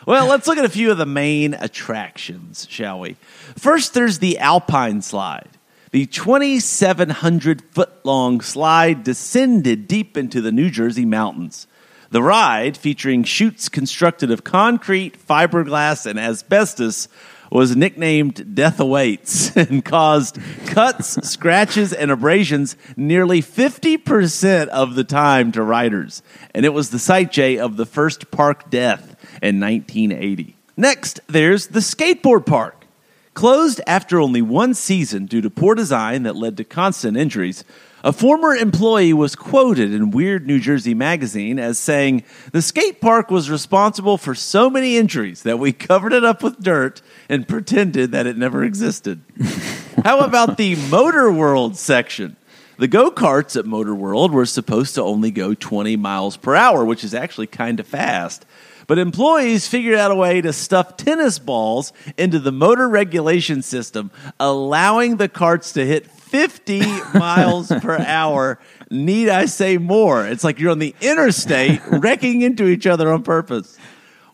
Well, 0.08 0.28
let's 0.28 0.48
look 0.48 0.58
at 0.58 0.66
a 0.66 0.70
few 0.70 0.92
of 0.92 0.98
the 0.98 1.06
main 1.06 1.54
attractions, 1.56 2.68
shall 2.70 3.00
we? 3.00 3.18
First, 3.58 3.94
there's 3.94 4.20
the 4.20 4.38
Alpine 4.40 5.02
Slide. 5.02 5.50
The 5.92 6.06
2,700 6.06 7.62
foot 7.72 8.06
long 8.06 8.42
slide 8.42 9.04
descended 9.04 9.88
deep 9.88 10.18
into 10.18 10.42
the 10.42 10.52
New 10.52 10.70
Jersey 10.70 11.06
mountains. 11.06 11.68
The 12.12 12.22
ride, 12.22 12.78
featuring 12.78 13.24
chutes 13.24 13.68
constructed 13.68 14.30
of 14.30 14.44
concrete, 14.44 15.18
fiberglass, 15.18 16.06
and 16.06 16.20
asbestos, 16.20 17.08
was 17.56 17.74
nicknamed 17.74 18.54
Death 18.54 18.82
Awaits 18.82 19.56
and 19.56 19.84
caused 19.84 20.38
cuts, 20.66 21.28
scratches, 21.28 21.94
and 21.94 22.12
abrasions 22.12 22.76
nearly 22.98 23.42
50% 23.42 24.68
of 24.68 24.96
the 24.96 25.06
time 25.06 25.54
to 25.54 25.64
riders. 25.64 26.22
And 26.54 26.66
it 26.66 26.74
was 26.74 26.90
the 26.90 27.00
site, 27.00 27.32
Jay, 27.32 27.58
of 27.58 27.78
the 27.78 27.86
first 27.86 28.30
park 28.30 28.70
death 28.70 29.16
in 29.42 29.62
1980. 29.62 30.58
Next, 30.76 31.22
there's 31.28 31.68
the 31.68 31.80
skateboard 31.80 32.46
park. 32.46 32.86
Closed 33.34 33.80
after 33.88 34.20
only 34.20 34.42
one 34.42 34.74
season 34.74 35.26
due 35.26 35.42
to 35.42 35.50
poor 35.50 35.76
design 35.76 36.24
that 36.24 36.36
led 36.36 36.58
to 36.58 36.66
constant 36.66 37.16
injuries, 37.16 37.64
a 38.06 38.14
former 38.14 38.56
employee 38.56 39.14
was 39.14 39.36
quoted 39.36 39.92
in 39.92 40.12
Weird 40.12 40.46
New 40.46 40.60
Jersey 40.60 40.94
magazine 40.94 41.58
as 41.58 41.80
saying, 41.80 42.24
The 42.52 42.62
skate 42.62 43.02
park 43.02 43.32
was 43.32 43.50
responsible 43.50 44.20
for 44.20 44.36
so 44.36 44.70
many 44.70 44.96
injuries 44.96 45.42
that 45.42 45.58
we 45.58 45.74
covered 45.74 46.14
it 46.14 46.24
up 46.24 46.44
with 46.44 46.60
dirt 46.60 47.02
and 47.30 47.48
pretended 47.48 48.12
that 48.12 48.28
it 48.28 48.38
never 48.38 48.64
existed. 48.64 49.22
How 50.04 50.20
about 50.20 50.58
the 50.58 50.76
Motor 50.92 51.32
World 51.32 51.78
section? 51.78 52.38
The 52.78 52.88
go 52.88 53.10
karts 53.10 53.58
at 53.58 53.66
Motor 53.66 53.96
World 53.96 54.32
were 54.32 54.46
supposed 54.46 54.94
to 54.96 55.02
only 55.02 55.32
go 55.32 55.56
20 55.56 55.96
miles 55.96 56.38
per 56.38 56.54
hour, 56.54 56.86
which 56.86 57.04
is 57.04 57.16
actually 57.16 57.48
kind 57.48 57.80
of 57.80 57.88
fast. 57.88 58.46
But 58.86 59.00
employees 59.00 59.68
figured 59.68 59.98
out 59.98 60.12
a 60.12 60.16
way 60.16 60.42
to 60.42 60.54
stuff 60.54 60.96
tennis 60.96 61.40
balls 61.40 61.92
into 62.18 62.38
the 62.38 62.52
motor 62.52 62.88
regulation 62.88 63.64
system, 63.64 64.12
allowing 64.40 65.18
the 65.18 65.28
carts 65.28 65.72
to 65.74 65.84
hit 65.84 66.06
50 66.36 66.82
miles 67.18 67.70
per 67.70 67.98
hour. 67.98 68.60
Need 68.92 69.30
I 69.30 69.46
say 69.46 69.78
more? 69.78 70.28
It's 70.28 70.44
like 70.44 70.60
you're 70.60 70.72
on 70.72 70.80
the 70.80 70.94
interstate 71.00 71.80
wrecking 71.90 72.42
into 72.42 72.68
each 72.68 72.86
other 72.86 73.10
on 73.14 73.24
purpose. 73.24 73.78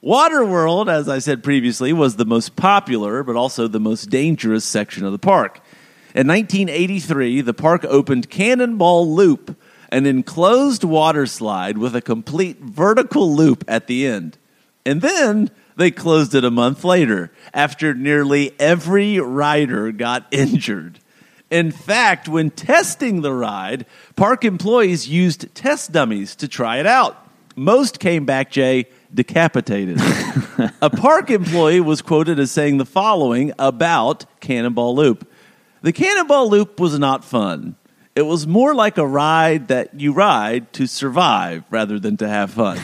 Waterworld, 0.04 0.92
as 0.92 1.08
I 1.08 1.20
said 1.20 1.44
previously, 1.44 1.94
was 1.94 2.16
the 2.16 2.26
most 2.26 2.56
popular 2.56 3.22
but 3.22 3.36
also 3.36 3.68
the 3.68 3.80
most 3.80 4.10
dangerous 4.10 4.66
section 4.66 5.06
of 5.06 5.12
the 5.12 5.20
park. 5.20 5.58
In 6.16 6.26
1983, 6.26 7.42
the 7.42 7.54
park 7.54 7.86
opened 7.86 8.32
Cannonball 8.32 9.08
Loop, 9.14 9.56
an 9.92 10.08
enclosed 10.08 10.84
water 10.84 11.28
slide 11.28 11.78
with 11.78 11.96
a 11.96 12.02
complete 12.02 12.60
vertical 12.62 13.36
loop 13.36 13.64
at 13.68 13.86
the 13.86 14.08
end. 14.08 14.40
And 14.88 15.04
then 15.04 15.52
they 15.76 15.92
closed 15.92 16.34
it 16.34 16.44
a 16.44 16.50
month 16.50 16.84
later 16.84 17.32
after 17.54 17.94
nearly 17.94 18.60
every 18.60 19.20
rider 19.20 19.92
got 19.92 20.26
injured. 20.32 20.98
In 21.52 21.72
fact, 21.72 22.30
when 22.30 22.50
testing 22.50 23.22
the 23.22 23.34
ride, 23.34 23.86
park 24.16 24.46
employees 24.46 25.10
used 25.10 25.54
test 25.54 25.92
dummies 25.92 26.34
to 26.38 26.48
try 26.48 26.78
it 26.78 26.88
out. 26.88 27.18
Most 27.58 28.00
came 28.00 28.26
back, 28.26 28.50
Jay, 28.50 28.86
decapitated. 29.14 29.98
a 30.82 30.90
park 30.90 31.30
employee 31.30 31.82
was 31.82 32.02
quoted 32.02 32.40
as 32.40 32.52
saying 32.52 32.78
the 32.78 32.86
following 32.86 33.52
about 33.60 34.26
Cannonball 34.40 34.96
Loop 34.96 35.30
The 35.82 35.92
Cannonball 35.92 36.50
Loop 36.50 36.80
was 36.80 36.98
not 36.98 37.26
fun. 37.26 37.76
It 38.16 38.22
was 38.24 38.48
more 38.48 38.74
like 38.74 38.98
a 38.98 39.06
ride 39.06 39.68
that 39.68 40.00
you 40.00 40.14
ride 40.14 40.72
to 40.74 40.88
survive 40.88 41.66
rather 41.70 42.00
than 42.00 42.16
to 42.18 42.30
have 42.30 42.52
fun. 42.52 42.80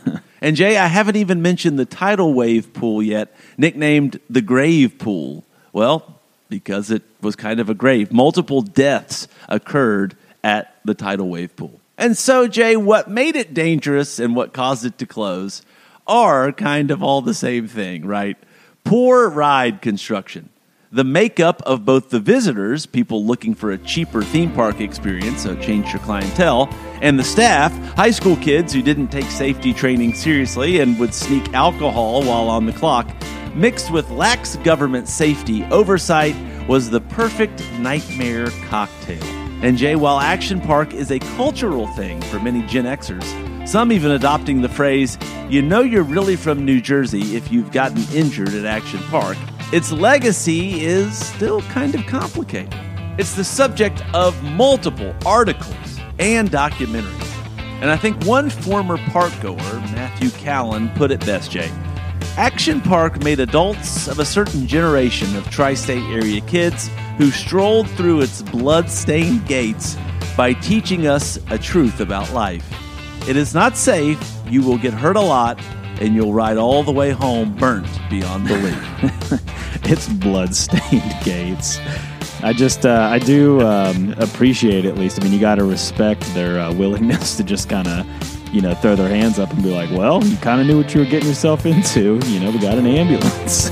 and 0.40 0.56
Jay, 0.56 0.76
I 0.76 0.86
haven't 0.88 1.16
even 1.16 1.40
mentioned 1.40 1.78
the 1.78 1.84
tidal 1.84 2.34
wave 2.34 2.72
pool 2.72 3.00
yet, 3.00 3.32
nicknamed 3.56 4.20
the 4.28 4.42
Grave 4.42 4.98
Pool. 4.98 5.44
Well, 5.72 6.17
because 6.48 6.90
it 6.90 7.02
was 7.20 7.36
kind 7.36 7.60
of 7.60 7.68
a 7.68 7.74
grave. 7.74 8.12
Multiple 8.12 8.62
deaths 8.62 9.28
occurred 9.48 10.16
at 10.42 10.74
the 10.84 10.94
tidal 10.94 11.28
wave 11.28 11.54
pool. 11.56 11.80
And 11.96 12.16
so, 12.16 12.46
Jay, 12.46 12.76
what 12.76 13.10
made 13.10 13.36
it 13.36 13.52
dangerous 13.52 14.18
and 14.18 14.36
what 14.36 14.52
caused 14.52 14.84
it 14.84 14.98
to 14.98 15.06
close 15.06 15.62
are 16.06 16.52
kind 16.52 16.90
of 16.90 17.02
all 17.02 17.20
the 17.20 17.34
same 17.34 17.68
thing, 17.68 18.06
right? 18.06 18.36
Poor 18.84 19.28
ride 19.28 19.82
construction. 19.82 20.48
The 20.90 21.04
makeup 21.04 21.60
of 21.66 21.84
both 21.84 22.08
the 22.08 22.20
visitors, 22.20 22.86
people 22.86 23.26
looking 23.26 23.54
for 23.54 23.72
a 23.72 23.76
cheaper 23.76 24.22
theme 24.22 24.50
park 24.52 24.80
experience, 24.80 25.42
so 25.42 25.54
change 25.56 25.92
your 25.92 26.00
clientele, 26.00 26.70
and 27.02 27.18
the 27.18 27.24
staff, 27.24 27.76
high 27.94 28.10
school 28.10 28.36
kids 28.36 28.72
who 28.72 28.80
didn't 28.80 29.08
take 29.08 29.26
safety 29.26 29.74
training 29.74 30.14
seriously 30.14 30.80
and 30.80 30.98
would 30.98 31.12
sneak 31.12 31.52
alcohol 31.52 32.22
while 32.22 32.48
on 32.48 32.64
the 32.64 32.72
clock, 32.72 33.06
mixed 33.54 33.90
with 33.90 34.10
lax 34.10 34.56
government 34.56 35.08
safety 35.08 35.64
oversight, 35.64 36.36
was 36.68 36.90
the 36.90 37.00
perfect 37.00 37.62
nightmare 37.72 38.50
cocktail. 38.68 39.22
And 39.62 39.76
Jay, 39.76 39.96
while 39.96 40.20
Action 40.20 40.60
Park 40.60 40.94
is 40.94 41.10
a 41.10 41.18
cultural 41.18 41.86
thing 41.88 42.20
for 42.22 42.38
many 42.38 42.62
Gen 42.62 42.84
Xers, 42.84 43.68
some 43.68 43.90
even 43.90 44.12
adopting 44.12 44.60
the 44.60 44.68
phrase, 44.68 45.18
you 45.48 45.62
know 45.62 45.80
you're 45.80 46.04
really 46.04 46.36
from 46.36 46.64
New 46.64 46.80
Jersey 46.80 47.36
if 47.36 47.50
you've 47.50 47.72
gotten 47.72 48.02
injured 48.14 48.54
at 48.54 48.64
Action 48.64 49.00
Park, 49.04 49.36
its 49.72 49.90
legacy 49.90 50.80
is 50.80 51.18
still 51.18 51.60
kind 51.62 51.94
of 51.94 52.06
complicated. 52.06 52.74
It's 53.18 53.34
the 53.34 53.44
subject 53.44 54.02
of 54.14 54.40
multiple 54.44 55.14
articles 55.26 55.98
and 56.18 56.50
documentaries. 56.50 57.24
And 57.80 57.90
I 57.90 57.96
think 57.96 58.24
one 58.24 58.50
former 58.50 58.96
park 59.10 59.32
goer, 59.40 59.56
Matthew 59.56 60.30
Callan, 60.30 60.88
put 60.90 61.10
it 61.10 61.20
best, 61.26 61.50
Jay. 61.50 61.70
Action 62.36 62.80
Park 62.80 63.22
made 63.22 63.40
adults 63.40 64.08
of 64.08 64.18
a 64.18 64.24
certain 64.24 64.66
generation 64.66 65.34
of 65.36 65.48
tri 65.50 65.74
state 65.74 66.04
area 66.10 66.40
kids 66.42 66.88
who 67.16 67.30
strolled 67.30 67.88
through 67.90 68.20
its 68.20 68.42
blood 68.42 68.88
stained 68.88 69.46
gates 69.46 69.96
by 70.36 70.52
teaching 70.52 71.06
us 71.06 71.38
a 71.50 71.58
truth 71.58 72.00
about 72.00 72.32
life. 72.32 72.64
It 73.28 73.36
is 73.36 73.54
not 73.54 73.76
safe, 73.76 74.18
you 74.48 74.62
will 74.62 74.78
get 74.78 74.94
hurt 74.94 75.16
a 75.16 75.20
lot, 75.20 75.60
and 76.00 76.14
you'll 76.14 76.32
ride 76.32 76.56
all 76.56 76.82
the 76.82 76.92
way 76.92 77.10
home 77.10 77.54
burnt 77.56 77.88
beyond 78.08 78.46
belief. 78.46 78.78
it's 79.84 80.08
blood-stained 80.08 81.14
gates. 81.24 81.78
I 82.40 82.52
just, 82.52 82.86
uh, 82.86 83.08
I 83.10 83.18
do 83.18 83.60
um, 83.62 84.14
appreciate 84.18 84.84
at 84.84 84.96
least. 84.96 85.20
I 85.20 85.24
mean, 85.24 85.32
you 85.32 85.40
got 85.40 85.56
to 85.56 85.64
respect 85.64 86.22
their 86.34 86.60
uh, 86.60 86.72
willingness 86.72 87.36
to 87.38 87.42
just 87.42 87.68
kind 87.68 87.88
of, 87.88 88.06
you 88.52 88.60
know, 88.60 88.74
throw 88.74 88.96
their 88.96 89.08
hands 89.08 89.38
up 89.38 89.50
and 89.52 89.62
be 89.62 89.70
like, 89.70 89.90
"Well, 89.90 90.24
you 90.24 90.36
kind 90.38 90.60
of 90.60 90.66
knew 90.66 90.76
what 90.76 90.94
you 90.94 91.00
were 91.00 91.06
getting 91.06 91.28
yourself 91.28 91.66
into. 91.66 92.20
You 92.26 92.40
know, 92.40 92.50
we 92.50 92.58
got 92.58 92.78
an 92.78 92.86
ambulance." 92.86 93.70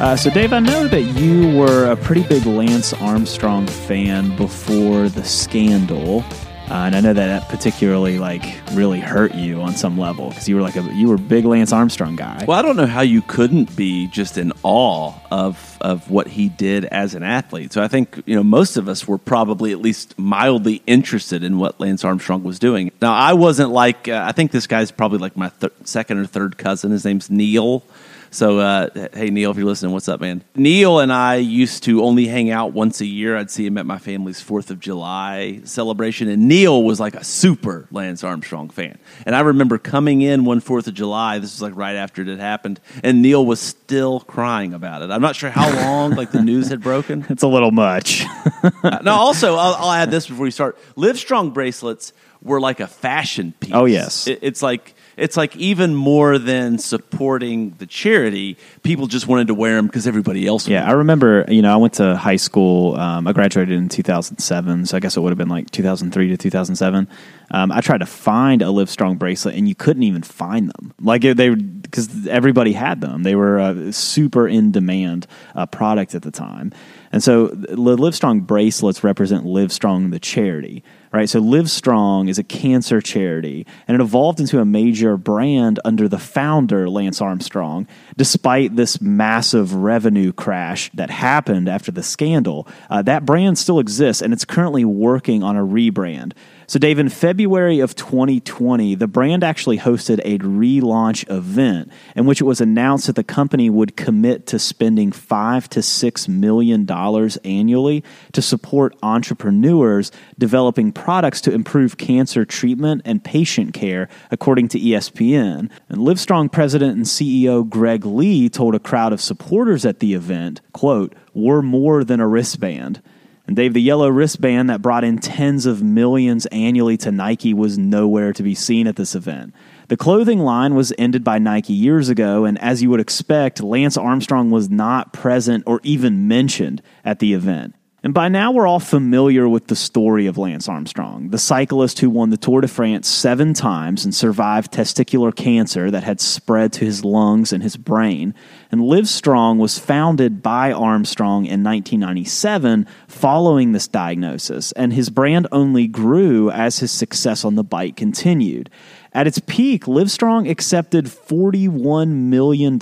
Uh, 0.00 0.16
so, 0.16 0.28
Dave, 0.28 0.52
I 0.52 0.58
know 0.58 0.86
that 0.88 1.02
you 1.02 1.56
were 1.56 1.90
a 1.90 1.96
pretty 1.96 2.24
big 2.24 2.44
Lance 2.44 2.92
Armstrong 2.92 3.66
fan 3.66 4.36
before 4.36 5.08
the 5.08 5.24
scandal. 5.24 6.24
Uh, 6.70 6.84
and 6.86 6.96
I 6.96 7.00
know 7.00 7.12
that 7.12 7.26
that 7.26 7.48
particularly 7.50 8.18
like 8.18 8.42
really 8.72 8.98
hurt 8.98 9.34
you 9.34 9.60
on 9.60 9.76
some 9.76 9.98
level 9.98 10.30
because 10.30 10.48
you 10.48 10.56
were 10.56 10.62
like 10.62 10.76
a 10.76 10.82
you 10.94 11.08
were 11.08 11.18
big 11.18 11.44
Lance 11.44 11.74
Armstrong 11.74 12.16
guy. 12.16 12.42
Well, 12.48 12.58
I 12.58 12.62
don't 12.62 12.76
know 12.76 12.86
how 12.86 13.02
you 13.02 13.20
couldn't 13.20 13.76
be 13.76 14.06
just 14.06 14.38
in 14.38 14.50
awe 14.62 15.12
of 15.30 15.76
of 15.82 16.10
what 16.10 16.26
he 16.26 16.48
did 16.48 16.86
as 16.86 17.14
an 17.14 17.22
athlete. 17.22 17.74
So 17.74 17.82
I 17.82 17.88
think 17.88 18.22
you 18.24 18.34
know 18.34 18.42
most 18.42 18.78
of 18.78 18.88
us 18.88 19.06
were 19.06 19.18
probably 19.18 19.72
at 19.72 19.80
least 19.80 20.18
mildly 20.18 20.82
interested 20.86 21.44
in 21.44 21.58
what 21.58 21.78
Lance 21.80 22.02
Armstrong 22.02 22.42
was 22.42 22.58
doing. 22.58 22.90
Now 23.02 23.12
I 23.12 23.34
wasn't 23.34 23.70
like 23.70 24.08
uh, 24.08 24.24
I 24.26 24.32
think 24.32 24.50
this 24.50 24.66
guy's 24.66 24.90
probably 24.90 25.18
like 25.18 25.36
my 25.36 25.50
th- 25.60 25.72
second 25.84 26.16
or 26.18 26.24
third 26.24 26.56
cousin. 26.56 26.92
His 26.92 27.04
name's 27.04 27.28
Neil. 27.28 27.84
So, 28.34 28.58
uh, 28.58 28.88
hey, 29.14 29.30
Neil, 29.30 29.52
if 29.52 29.56
you're 29.56 29.64
listening, 29.64 29.92
what's 29.92 30.08
up, 30.08 30.20
man? 30.20 30.42
Neil 30.56 30.98
and 30.98 31.12
I 31.12 31.36
used 31.36 31.84
to 31.84 32.02
only 32.02 32.26
hang 32.26 32.50
out 32.50 32.72
once 32.72 33.00
a 33.00 33.06
year. 33.06 33.36
I'd 33.36 33.48
see 33.48 33.64
him 33.64 33.78
at 33.78 33.86
my 33.86 33.98
family's 33.98 34.42
4th 34.42 34.70
of 34.70 34.80
July 34.80 35.60
celebration. 35.62 36.28
And 36.28 36.48
Neil 36.48 36.82
was 36.82 36.98
like 36.98 37.14
a 37.14 37.22
super 37.22 37.86
Lance 37.92 38.24
Armstrong 38.24 38.70
fan. 38.70 38.98
And 39.24 39.36
I 39.36 39.40
remember 39.42 39.78
coming 39.78 40.20
in 40.20 40.44
one 40.44 40.60
4th 40.60 40.88
of 40.88 40.94
July, 40.94 41.38
this 41.38 41.54
was 41.54 41.62
like 41.62 41.76
right 41.76 41.94
after 41.94 42.22
it 42.22 42.26
had 42.26 42.40
happened, 42.40 42.80
and 43.04 43.22
Neil 43.22 43.46
was 43.46 43.60
still 43.60 44.18
crying 44.18 44.74
about 44.74 45.02
it. 45.02 45.12
I'm 45.12 45.22
not 45.22 45.36
sure 45.36 45.50
how 45.50 45.72
long 45.72 46.16
like 46.16 46.32
the 46.32 46.42
news 46.42 46.70
had 46.70 46.80
broken. 46.80 47.24
It's 47.34 47.44
a 47.44 47.48
little 47.48 47.70
much. 47.70 48.24
uh, 48.82 48.98
now, 49.02 49.14
also, 49.14 49.54
I'll, 49.54 49.74
I'll 49.74 49.92
add 49.92 50.10
this 50.10 50.26
before 50.26 50.42
we 50.42 50.50
start. 50.50 50.76
Livestrong 50.96 51.54
bracelets 51.54 52.12
were 52.42 52.60
like 52.60 52.80
a 52.80 52.88
fashion 52.88 53.54
piece. 53.60 53.72
Oh, 53.72 53.84
yes. 53.84 54.26
It, 54.26 54.40
it's 54.42 54.62
like 54.62 54.94
it's 55.16 55.36
like 55.36 55.56
even 55.56 55.94
more 55.94 56.38
than 56.38 56.78
supporting 56.78 57.70
the 57.78 57.86
charity, 57.86 58.56
people 58.82 59.06
just 59.06 59.26
wanted 59.26 59.48
to 59.48 59.54
wear 59.54 59.76
them 59.76 59.86
because 59.86 60.06
everybody 60.06 60.46
else. 60.46 60.68
Yeah, 60.68 60.88
I 60.88 60.92
remember. 60.92 61.44
You 61.48 61.62
know, 61.62 61.72
I 61.72 61.76
went 61.76 61.94
to 61.94 62.16
high 62.16 62.36
school. 62.36 62.96
Um, 62.96 63.26
I 63.26 63.32
graduated 63.32 63.76
in 63.76 63.88
2007, 63.88 64.86
so 64.86 64.96
I 64.96 65.00
guess 65.00 65.16
it 65.16 65.20
would 65.20 65.30
have 65.30 65.38
been 65.38 65.48
like 65.48 65.70
2003 65.70 66.28
to 66.28 66.36
2007. 66.36 67.08
Um, 67.50 67.70
I 67.70 67.80
tried 67.80 67.98
to 67.98 68.06
find 68.06 68.62
a 68.62 68.66
Livestrong 68.66 69.18
bracelet, 69.18 69.54
and 69.54 69.68
you 69.68 69.74
couldn't 69.74 70.02
even 70.02 70.22
find 70.22 70.70
them. 70.70 70.94
Like 71.00 71.22
they, 71.22 71.50
because 71.50 72.26
everybody 72.26 72.72
had 72.72 73.00
them. 73.00 73.22
They 73.22 73.34
were 73.34 73.58
a 73.58 73.92
super 73.92 74.48
in 74.48 74.72
demand 74.72 75.26
uh, 75.54 75.66
product 75.66 76.14
at 76.14 76.22
the 76.22 76.30
time, 76.30 76.72
and 77.12 77.22
so 77.22 77.48
the 77.48 77.76
Livestrong 77.76 78.46
bracelets 78.46 79.04
represent 79.04 79.44
Livestrong, 79.44 80.10
the 80.10 80.18
charity 80.18 80.82
right? 81.14 81.28
So 81.28 81.40
Livestrong 81.40 82.28
is 82.28 82.40
a 82.40 82.42
cancer 82.42 83.00
charity, 83.00 83.66
and 83.86 83.94
it 83.94 84.00
evolved 84.00 84.40
into 84.40 84.58
a 84.58 84.64
major 84.64 85.16
brand 85.16 85.78
under 85.84 86.08
the 86.08 86.18
founder, 86.18 86.90
Lance 86.90 87.20
Armstrong, 87.20 87.86
despite 88.16 88.74
this 88.74 89.00
massive 89.00 89.74
revenue 89.74 90.32
crash 90.32 90.90
that 90.92 91.10
happened 91.10 91.68
after 91.68 91.92
the 91.92 92.02
scandal. 92.02 92.66
Uh, 92.90 93.00
that 93.02 93.24
brand 93.24 93.58
still 93.58 93.78
exists, 93.78 94.22
and 94.22 94.32
it's 94.32 94.44
currently 94.44 94.84
working 94.84 95.44
on 95.44 95.56
a 95.56 95.64
rebrand. 95.64 96.32
So, 96.66 96.78
Dave, 96.78 96.98
in 96.98 97.10
February 97.10 97.80
of 97.80 97.94
2020, 97.94 98.94
the 98.94 99.06
brand 99.06 99.44
actually 99.44 99.78
hosted 99.78 100.20
a 100.24 100.38
relaunch 100.38 101.30
event 101.30 101.90
in 102.16 102.24
which 102.24 102.40
it 102.40 102.44
was 102.44 102.60
announced 102.60 103.06
that 103.06 103.16
the 103.16 103.24
company 103.24 103.68
would 103.68 103.96
commit 103.96 104.46
to 104.46 104.58
spending 104.58 105.12
five 105.12 105.68
to 105.70 105.82
six 105.82 106.26
million 106.26 106.86
dollars 106.86 107.36
annually 107.44 108.02
to 108.32 108.40
support 108.40 108.96
entrepreneurs 109.02 110.10
developing 110.38 110.90
products 110.90 111.42
to 111.42 111.52
improve 111.52 111.98
cancer 111.98 112.44
treatment 112.44 113.02
and 113.04 113.22
patient 113.22 113.74
care, 113.74 114.08
according 114.30 114.68
to 114.68 114.80
ESPN. 114.80 115.70
And 115.88 115.98
Livestrong 115.98 116.50
president 116.50 116.96
and 116.96 117.04
CEO 117.04 117.68
Greg 117.68 118.06
Lee 118.06 118.48
told 118.48 118.74
a 118.74 118.80
crowd 118.80 119.12
of 119.12 119.20
supporters 119.20 119.84
at 119.84 120.00
the 120.00 120.14
event, 120.14 120.62
quote, 120.72 121.14
we're 121.34 121.62
more 121.62 122.04
than 122.04 122.20
a 122.20 122.28
wristband. 122.28 123.02
And 123.46 123.56
Dave, 123.56 123.74
the 123.74 123.82
yellow 123.82 124.08
wristband 124.08 124.70
that 124.70 124.80
brought 124.80 125.04
in 125.04 125.18
tens 125.18 125.66
of 125.66 125.82
millions 125.82 126.46
annually 126.46 126.96
to 126.98 127.12
Nike 127.12 127.52
was 127.52 127.76
nowhere 127.76 128.32
to 128.32 128.42
be 128.42 128.54
seen 128.54 128.86
at 128.86 128.96
this 128.96 129.14
event. 129.14 129.54
The 129.88 129.98
clothing 129.98 130.38
line 130.38 130.74
was 130.74 130.94
ended 130.96 131.22
by 131.24 131.38
Nike 131.38 131.74
years 131.74 132.08
ago, 132.08 132.46
and 132.46 132.58
as 132.60 132.82
you 132.82 132.88
would 132.88 133.00
expect, 133.00 133.62
Lance 133.62 133.98
Armstrong 133.98 134.50
was 134.50 134.70
not 134.70 135.12
present 135.12 135.64
or 135.66 135.80
even 135.82 136.26
mentioned 136.26 136.80
at 137.04 137.18
the 137.18 137.34
event. 137.34 137.74
And 138.04 138.12
by 138.12 138.28
now, 138.28 138.52
we're 138.52 138.66
all 138.66 138.80
familiar 138.80 139.48
with 139.48 139.68
the 139.68 139.74
story 139.74 140.26
of 140.26 140.36
Lance 140.36 140.68
Armstrong, 140.68 141.30
the 141.30 141.38
cyclist 141.38 142.00
who 142.00 142.10
won 142.10 142.28
the 142.28 142.36
Tour 142.36 142.60
de 142.60 142.68
France 142.68 143.08
seven 143.08 143.54
times 143.54 144.04
and 144.04 144.14
survived 144.14 144.70
testicular 144.70 145.34
cancer 145.34 145.90
that 145.90 146.04
had 146.04 146.20
spread 146.20 146.74
to 146.74 146.84
his 146.84 147.02
lungs 147.02 147.50
and 147.50 147.62
his 147.62 147.78
brain. 147.78 148.34
And 148.70 148.82
Livestrong 148.82 149.56
was 149.56 149.78
founded 149.78 150.42
by 150.42 150.70
Armstrong 150.70 151.46
in 151.46 151.64
1997 151.64 152.86
following 153.08 153.72
this 153.72 153.88
diagnosis, 153.88 154.72
and 154.72 154.92
his 154.92 155.08
brand 155.08 155.46
only 155.50 155.86
grew 155.86 156.50
as 156.50 156.80
his 156.80 156.90
success 156.90 157.42
on 157.42 157.54
the 157.54 157.64
bike 157.64 157.96
continued. 157.96 158.68
At 159.14 159.28
its 159.28 159.38
peak, 159.38 159.84
Livestrong 159.84 160.50
accepted 160.50 161.04
$41 161.04 162.08
million 162.08 162.80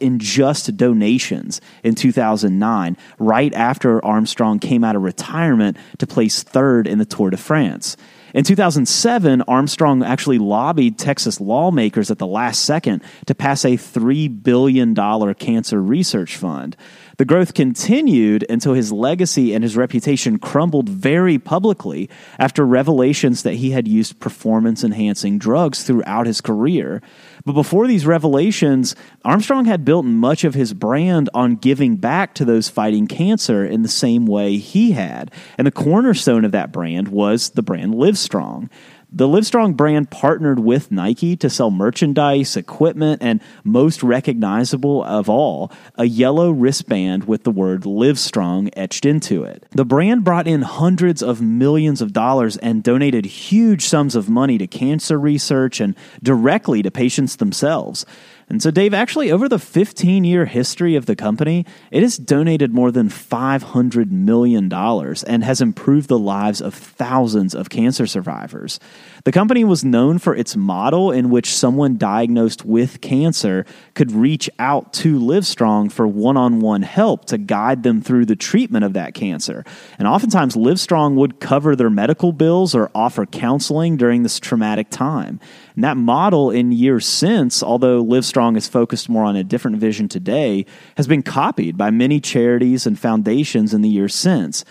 in 0.00 0.18
just 0.18 0.76
donations 0.78 1.60
in 1.82 1.94
2009, 1.94 2.96
right 3.18 3.52
after 3.52 4.02
Armstrong 4.02 4.58
came 4.58 4.82
out 4.82 4.96
of 4.96 5.02
retirement 5.02 5.76
to 5.98 6.06
place 6.06 6.42
third 6.42 6.86
in 6.86 6.98
the 6.98 7.04
Tour 7.04 7.28
de 7.28 7.36
France. 7.36 7.98
In 8.32 8.44
2007, 8.44 9.42
Armstrong 9.42 10.02
actually 10.02 10.38
lobbied 10.38 10.98
Texas 10.98 11.40
lawmakers 11.40 12.10
at 12.10 12.18
the 12.18 12.26
last 12.26 12.64
second 12.64 13.02
to 13.26 13.34
pass 13.34 13.64
a 13.64 13.76
$3 13.76 14.42
billion 14.42 14.94
cancer 15.34 15.80
research 15.80 16.36
fund. 16.36 16.76
The 17.16 17.24
growth 17.24 17.54
continued 17.54 18.44
until 18.50 18.74
his 18.74 18.90
legacy 18.90 19.54
and 19.54 19.62
his 19.62 19.76
reputation 19.76 20.38
crumbled 20.38 20.88
very 20.88 21.38
publicly 21.38 22.10
after 22.38 22.66
revelations 22.66 23.44
that 23.44 23.54
he 23.54 23.70
had 23.70 23.86
used 23.86 24.18
performance 24.18 24.82
enhancing 24.82 25.38
drugs 25.38 25.84
throughout 25.84 26.26
his 26.26 26.40
career. 26.40 27.02
But 27.44 27.52
before 27.52 27.86
these 27.86 28.06
revelations, 28.06 28.96
Armstrong 29.24 29.66
had 29.66 29.84
built 29.84 30.04
much 30.04 30.42
of 30.42 30.54
his 30.54 30.74
brand 30.74 31.30
on 31.34 31.56
giving 31.56 31.96
back 31.96 32.34
to 32.34 32.44
those 32.44 32.68
fighting 32.68 33.06
cancer 33.06 33.64
in 33.64 33.82
the 33.82 33.88
same 33.88 34.26
way 34.26 34.56
he 34.56 34.92
had. 34.92 35.30
And 35.56 35.66
the 35.66 35.72
cornerstone 35.72 36.44
of 36.44 36.52
that 36.52 36.72
brand 36.72 37.08
was 37.08 37.50
the 37.50 37.62
brand 37.62 37.94
Livestrong. 37.94 38.70
The 39.16 39.28
Livestrong 39.28 39.76
brand 39.76 40.10
partnered 40.10 40.58
with 40.58 40.90
Nike 40.90 41.36
to 41.36 41.48
sell 41.48 41.70
merchandise, 41.70 42.56
equipment, 42.56 43.22
and 43.22 43.40
most 43.62 44.02
recognizable 44.02 45.04
of 45.04 45.28
all, 45.28 45.70
a 45.94 46.06
yellow 46.06 46.50
wristband 46.50 47.22
with 47.22 47.44
the 47.44 47.52
word 47.52 47.82
Livestrong 47.82 48.70
etched 48.76 49.06
into 49.06 49.44
it. 49.44 49.66
The 49.70 49.84
brand 49.84 50.24
brought 50.24 50.48
in 50.48 50.62
hundreds 50.62 51.22
of 51.22 51.40
millions 51.40 52.02
of 52.02 52.12
dollars 52.12 52.56
and 52.56 52.82
donated 52.82 53.24
huge 53.24 53.86
sums 53.86 54.16
of 54.16 54.28
money 54.28 54.58
to 54.58 54.66
cancer 54.66 55.16
research 55.16 55.78
and 55.78 55.94
directly 56.20 56.82
to 56.82 56.90
patients 56.90 57.36
themselves. 57.36 58.04
And 58.48 58.62
so, 58.62 58.70
Dave, 58.70 58.92
actually, 58.92 59.32
over 59.32 59.48
the 59.48 59.58
15 59.58 60.24
year 60.24 60.44
history 60.44 60.96
of 60.96 61.06
the 61.06 61.16
company, 61.16 61.64
it 61.90 62.02
has 62.02 62.18
donated 62.18 62.72
more 62.72 62.90
than 62.90 63.08
$500 63.08 64.10
million 64.10 64.72
and 64.72 65.44
has 65.44 65.60
improved 65.60 66.08
the 66.08 66.18
lives 66.18 66.60
of 66.60 66.74
thousands 66.74 67.54
of 67.54 67.70
cancer 67.70 68.06
survivors. 68.06 68.78
The 69.24 69.32
company 69.32 69.64
was 69.64 69.84
known 69.84 70.18
for 70.18 70.36
its 70.36 70.56
model 70.56 71.10
in 71.10 71.30
which 71.30 71.54
someone 71.54 71.96
diagnosed 71.96 72.64
with 72.64 73.00
cancer 73.00 73.64
could 73.94 74.12
reach 74.12 74.50
out 74.58 74.92
to 74.94 75.18
Livestrong 75.18 75.90
for 75.90 76.06
one 76.06 76.36
on 76.36 76.60
one 76.60 76.82
help 76.82 77.24
to 77.26 77.38
guide 77.38 77.82
them 77.82 78.02
through 78.02 78.26
the 78.26 78.36
treatment 78.36 78.84
of 78.84 78.92
that 78.92 79.14
cancer. 79.14 79.64
And 79.98 80.06
oftentimes, 80.06 80.56
Livestrong 80.56 81.14
would 81.14 81.40
cover 81.40 81.74
their 81.74 81.90
medical 81.90 82.32
bills 82.32 82.74
or 82.74 82.90
offer 82.94 83.24
counseling 83.24 83.96
during 83.96 84.22
this 84.22 84.38
traumatic 84.38 84.90
time. 84.90 85.40
And 85.74 85.84
that 85.84 85.96
model 85.96 86.50
in 86.50 86.70
years 86.70 87.06
since, 87.06 87.62
although 87.62 88.04
Livestrong 88.04 88.33
is 88.56 88.68
focused 88.68 89.08
more 89.08 89.24
on 89.24 89.36
a 89.36 89.44
different 89.44 89.78
vision 89.78 90.08
today, 90.08 90.66
has 90.96 91.06
been 91.06 91.22
copied 91.22 91.76
by 91.76 91.90
many 91.90 92.20
charities 92.20 92.86
and 92.86 92.98
foundations 92.98 93.72
in 93.72 93.80
the 93.80 93.88
years 93.88 94.14
since. 94.14 94.64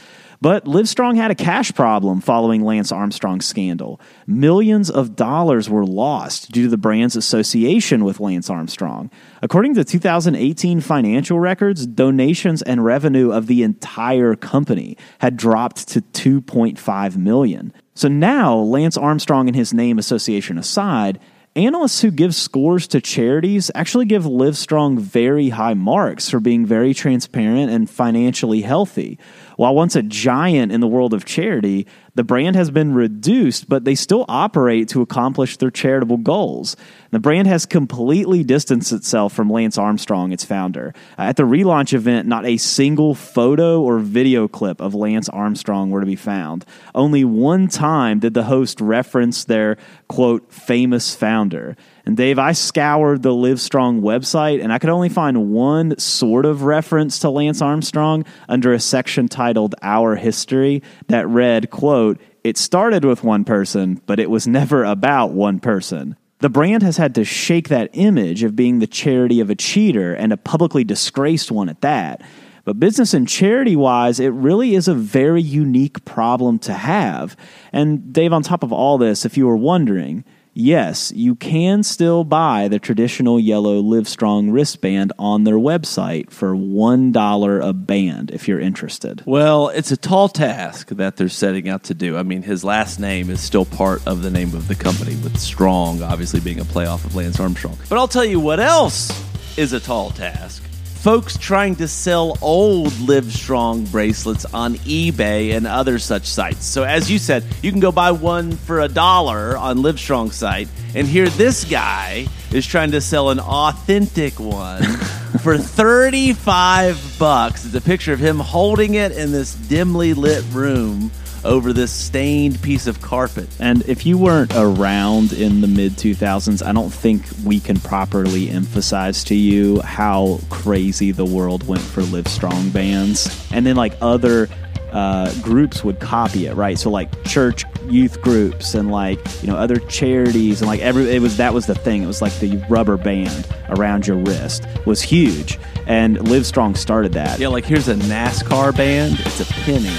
But 0.44 0.66
Livestrong 0.66 1.16
had 1.16 1.32
a 1.32 1.36
cash 1.36 1.74
problem 1.74 2.20
following 2.20 2.66
Lance 2.66 2.92
Armstrong's 2.92 3.46
scandal. 3.46 4.02
Millions 4.28 4.90
of 4.90 5.16
dollars 5.16 5.70
were 5.70 5.86
lost 5.86 6.52
due 6.52 6.64
to 6.64 6.70
the 6.70 6.76
brand's 6.76 7.16
association 7.16 8.04
with 8.04 8.20
Lance 8.20 8.50
Armstrong. 8.50 9.10
According 9.42 9.76
to 9.76 9.86
2018 9.86 10.82
financial 10.82 11.40
records, 11.40 11.88
donations 11.88 12.62
and 12.62 12.84
revenue 12.84 13.32
of 13.32 13.48
the 13.48 13.64
entire 13.64 14.36
company 14.36 14.98
had 15.20 15.38
dropped 15.38 15.88
to 15.88 16.02
2.5 16.02 17.16
million. 17.16 17.72
So 17.96 18.10
now, 18.10 18.58
Lance 18.58 18.98
Armstrong 18.98 19.48
and 19.48 19.56
his 19.56 19.74
name 19.74 19.98
association 19.98 20.58
aside, 20.58 21.22
Analysts 21.56 22.02
who 22.02 22.10
give 22.10 22.34
scores 22.34 22.88
to 22.88 23.00
charities 23.00 23.70
actually 23.76 24.06
give 24.06 24.24
Livestrong 24.24 24.98
very 24.98 25.50
high 25.50 25.76
marks 25.76 26.28
for 26.28 26.40
being 26.40 26.66
very 26.66 26.96
transparent 26.96 27.70
and 27.70 27.88
financially 27.88 28.62
healthy. 28.62 29.20
While 29.56 29.76
once 29.76 29.96
a 29.96 30.04
giant 30.04 30.72
in 30.72 30.82
the 30.82 30.88
world 30.88 31.14
of 31.14 31.26
charity, 31.26 31.88
the 32.16 32.24
brand 32.24 32.56
has 32.56 32.70
been 32.70 32.94
reduced, 32.94 33.68
but 33.68 33.86
they 33.86 33.96
still 33.96 34.26
operate 34.28 34.88
to 34.90 35.02
accomplish 35.02 35.58
their 35.58 35.72
charitable 35.72 36.18
goals. 36.18 36.76
The 37.12 37.20
brand 37.20 37.48
has 37.48 37.66
completely 37.66 38.44
distanced 38.44 38.92
itself 38.92 39.34
from 39.34 39.50
Lance 39.50 39.78
Armstrong, 39.78 40.32
its 40.32 40.44
founder. 40.44 40.94
Uh, 41.18 41.24
at 41.24 41.38
the 41.38 41.44
relaunch 41.44 41.94
event, 41.94 42.28
not 42.28 42.46
a 42.46 42.58
single 42.58 43.16
photo 43.16 43.82
or 43.82 44.00
video 44.00 44.48
clip 44.48 44.80
of 44.80 44.94
Lance 44.94 45.30
Armstrong 45.30 45.90
were 45.90 46.02
to 46.02 46.06
be 46.06 46.16
found. 46.16 46.66
Only 46.94 47.24
one 47.24 47.68
time 47.68 48.20
did 48.20 48.34
the 48.34 48.44
host 48.44 48.80
reference 48.80 49.44
their, 49.44 49.78
quote, 50.08 50.52
famous 50.52 51.16
founder. 51.16 51.76
And 52.06 52.18
Dave, 52.18 52.38
I 52.38 52.52
scoured 52.52 53.24
the 53.24 53.30
Livestrong 53.30 54.02
website 54.02 54.62
and 54.62 54.74
I 54.74 54.80
could 54.80 54.90
only 54.90 55.10
find 55.10 55.52
one 55.52 55.98
sort 55.98 56.46
of 56.46 56.64
reference 56.64 57.20
to 57.20 57.30
Lance 57.30 57.62
Armstrong 57.62 58.26
under 58.50 58.74
a 58.74 58.80
section 58.80 59.30
titled 59.30 59.76
Our 59.82 60.16
History 60.16 60.84
that 61.08 61.28
read, 61.28 61.70
quote, 61.70 62.20
it 62.44 62.58
started 62.58 63.06
with 63.06 63.24
one 63.24 63.46
person, 63.46 64.02
but 64.06 64.20
it 64.20 64.30
was 64.30 64.48
never 64.48 64.84
about 64.84 65.32
one 65.32 65.60
person. 65.62 66.18
The 66.40 66.50
brand 66.50 66.84
has 66.84 66.98
had 66.98 67.16
to 67.16 67.24
shake 67.24 67.70
that 67.70 67.90
image 67.94 68.44
of 68.44 68.54
being 68.54 68.80
the 68.80 68.88
charity 68.88 69.40
of 69.40 69.50
a 69.50 69.56
cheater 69.56 70.14
and 70.14 70.34
a 70.34 70.38
publicly 70.38 70.84
disgraced 70.84 71.54
one 71.54 71.70
at 71.70 71.80
that. 71.82 72.22
But 72.66 72.82
business 72.82 73.14
and 73.14 73.28
charity 73.28 73.78
wise, 73.78 74.20
it 74.20 74.30
really 74.30 74.76
is 74.76 74.90
a 74.90 74.94
very 74.94 75.42
unique 75.42 76.04
problem 76.04 76.60
to 76.60 76.74
have. 76.74 77.38
And 77.72 78.12
Dave, 78.12 78.34
on 78.34 78.44
top 78.44 78.62
of 78.64 78.74
all 78.74 78.98
this, 78.98 79.24
if 79.24 79.38
you 79.38 79.48
were 79.48 79.56
wondering, 79.56 80.26
yes, 80.54 81.12
you 81.16 81.36
can 81.36 81.84
still 81.84 82.24
buy 82.24 82.68
the 82.68 82.80
traditional 82.80 83.40
yellow 83.40 83.82
Livestrong 83.82 84.52
wristband 84.52 85.14
on 85.20 85.44
their 85.44 85.56
website 85.56 86.32
for 86.32 86.54
$1 86.54 87.68
a 87.68 87.74
band 87.74 88.32
if 88.32 88.48
you're 88.48 88.60
interested. 88.60 89.24
Well, 89.26 89.70
it's 89.70 89.92
a 89.92 89.98
tall 89.98 90.30
task 90.30 90.90
that 90.90 91.18
they're 91.18 91.30
setting 91.30 91.70
out 91.70 91.84
to 91.84 91.94
do. 91.94 92.18
I 92.18 92.24
mean, 92.24 92.44
his 92.44 92.64
last 92.64 93.00
name 93.00 93.30
is 93.30 93.42
still 93.42 93.66
part 93.66 94.06
of 94.08 94.22
the 94.22 94.30
name 94.30 94.54
of 94.54 94.68
the 94.68 94.76
company, 94.76 95.16
with 95.18 95.40
Strong 95.40 96.02
obviously 96.02 96.40
being 96.40 96.60
a 96.60 96.66
playoff 96.66 97.06
of 97.06 97.16
Lance 97.16 97.40
Armstrong. 97.40 97.78
But 97.90 97.98
I'll 97.98 98.08
tell 98.08 98.26
you 98.26 98.40
what 98.40 98.60
else 98.60 99.12
is 99.58 99.74
a 99.74 99.80
tall 99.80 100.10
task 100.12 100.64
folks 101.04 101.38
trying 101.38 101.76
to 101.76 101.86
sell 101.86 102.38
old 102.42 102.88
Livestrong 102.94 103.92
bracelets 103.92 104.46
on 104.54 104.76
eBay 104.76 105.54
and 105.54 105.68
other 105.68 106.00
such 106.00 106.26
sites. 106.26 106.64
So, 106.64 106.84
as 106.84 107.12
you 107.12 107.20
said, 107.20 107.44
you 107.62 107.72
can 107.72 107.82
go 107.82 107.92
buy 107.92 108.12
one 108.12 108.54
for 108.54 108.80
a 108.80 108.88
dollar 108.88 109.58
on 109.58 109.80
Livestrong 109.80 110.32
site, 110.32 110.70
and 110.96 111.06
here 111.06 111.28
this 111.28 111.66
guy 111.66 112.26
is 112.54 112.66
trying 112.66 112.92
to 112.92 113.02
sell 113.02 113.32
an 113.32 113.42
authentic 113.42 114.40
one 114.40 114.82
for 115.42 115.58
35 115.58 117.18
bucks. 117.20 117.66
It's 117.66 117.76
a 117.76 117.82
picture 117.82 118.14
of 118.14 118.20
him 118.20 118.40
holding 118.40 118.94
it 118.94 119.12
in 119.12 119.34
this 119.34 119.56
dimly 119.56 120.14
lit 120.14 120.46
room 120.54 121.12
over 121.46 121.74
this 121.74 121.92
stained 121.92 122.62
piece 122.62 122.88
of 122.88 123.02
carpet. 123.02 123.50
And 123.60 123.84
if 123.88 124.06
you 124.06 124.18
weren't 124.18 124.54
around 124.56 125.34
in 125.34 125.62
the 125.62 125.68
mid 125.68 125.94
2000s, 125.94 126.66
I 126.66 126.72
don't 126.72 126.92
think 126.92 127.26
we 127.46 127.60
can 127.60 127.80
properly 127.80 128.50
emphasize 128.50 129.24
to 129.26 129.36
you 129.36 129.82
how 129.82 130.40
crazy 130.50 131.12
the 131.12 131.26
world 131.26 131.68
went 131.68 131.82
for 131.82 132.02
Livestrong 132.02 132.72
bands. 132.74 133.48
And 133.52 133.66
then, 133.66 133.76
like, 133.76 133.94
other 134.02 134.48
uh, 134.94 135.34
groups 135.42 135.84
would 135.84 136.00
copy 136.00 136.46
it, 136.46 136.54
right? 136.54 136.78
So 136.78 136.90
like 136.92 137.24
church 137.26 137.66
youth 137.90 138.22
groups 138.22 138.76
and 138.76 138.92
like 138.92 139.20
you 139.42 139.48
know 139.48 139.58
other 139.58 139.78
charities 139.78 140.62
and 140.62 140.68
like 140.70 140.80
every 140.82 141.10
it 141.10 141.22
was 141.22 141.38
that 141.38 141.54
was 141.54 141.66
the 141.66 141.76
thing. 141.76 142.04
It 142.04 142.08
was 142.08 142.22
like 142.22 142.38
the 142.40 142.58
rubber 142.70 142.96
band 142.96 143.48
around 143.70 144.06
your 144.06 144.18
wrist 144.18 144.66
was 144.86 145.02
huge, 145.02 145.60
and 145.88 146.18
Livestrong 146.18 146.78
started 146.78 147.14
that. 147.14 147.40
Yeah, 147.40 147.48
like 147.48 147.66
here's 147.66 147.88
a 147.88 147.96
NASCAR 147.96 148.76
band. 148.78 149.20
It's 149.20 149.42
a 149.42 149.46
penny. 149.46 149.98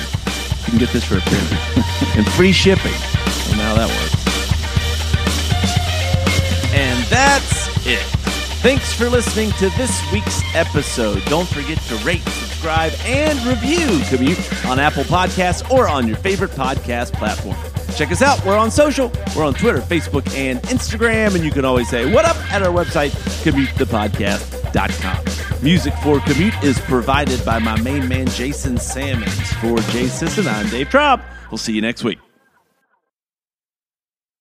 Can 0.74 0.80
get 0.80 0.92
this 0.92 1.04
for 1.04 1.18
a 1.18 1.20
and 2.16 2.26
free 2.32 2.50
shipping. 2.50 2.90
Don't 2.90 3.60
how 3.60 3.74
that 3.76 3.88
works. 3.88 4.14
And 6.74 7.04
that's 7.04 7.68
it. 7.86 8.02
Thanks 8.60 8.92
for 8.92 9.08
listening 9.08 9.52
to 9.52 9.68
this 9.76 10.02
week's 10.12 10.42
episode. 10.52 11.24
Don't 11.26 11.46
forget 11.46 11.78
to 11.82 11.94
rate, 11.98 12.22
subscribe, 12.22 12.92
and 13.04 13.38
review 13.46 14.00
Commute 14.08 14.64
on 14.66 14.80
Apple 14.80 15.04
Podcasts 15.04 15.70
or 15.70 15.86
on 15.86 16.08
your 16.08 16.16
favorite 16.16 16.50
podcast 16.50 17.12
platform. 17.12 17.56
Check 17.94 18.10
us 18.10 18.20
out. 18.20 18.44
We're 18.44 18.58
on 18.58 18.72
social. 18.72 19.12
We're 19.36 19.44
on 19.44 19.54
Twitter, 19.54 19.78
Facebook, 19.78 20.28
and 20.34 20.60
Instagram. 20.62 21.36
And 21.36 21.44
you 21.44 21.52
can 21.52 21.64
always 21.64 21.88
say, 21.88 22.12
What 22.12 22.24
up? 22.24 22.34
at 22.52 22.62
our 22.64 22.72
website, 22.72 23.10
commutethepodcast.com. 23.44 25.33
Music 25.64 25.94
for 26.02 26.20
Commute 26.20 26.62
is 26.62 26.78
provided 26.80 27.42
by 27.42 27.58
my 27.58 27.80
main 27.80 28.06
man, 28.06 28.26
Jason 28.26 28.76
Sammons. 28.76 29.50
For 29.54 29.78
Jay 29.92 30.08
Sisson, 30.08 30.46
I'm 30.46 30.68
Dave 30.68 30.90
Trop. 30.90 31.22
We'll 31.50 31.56
see 31.56 31.72
you 31.72 31.80
next 31.80 32.04
week. 32.04 32.18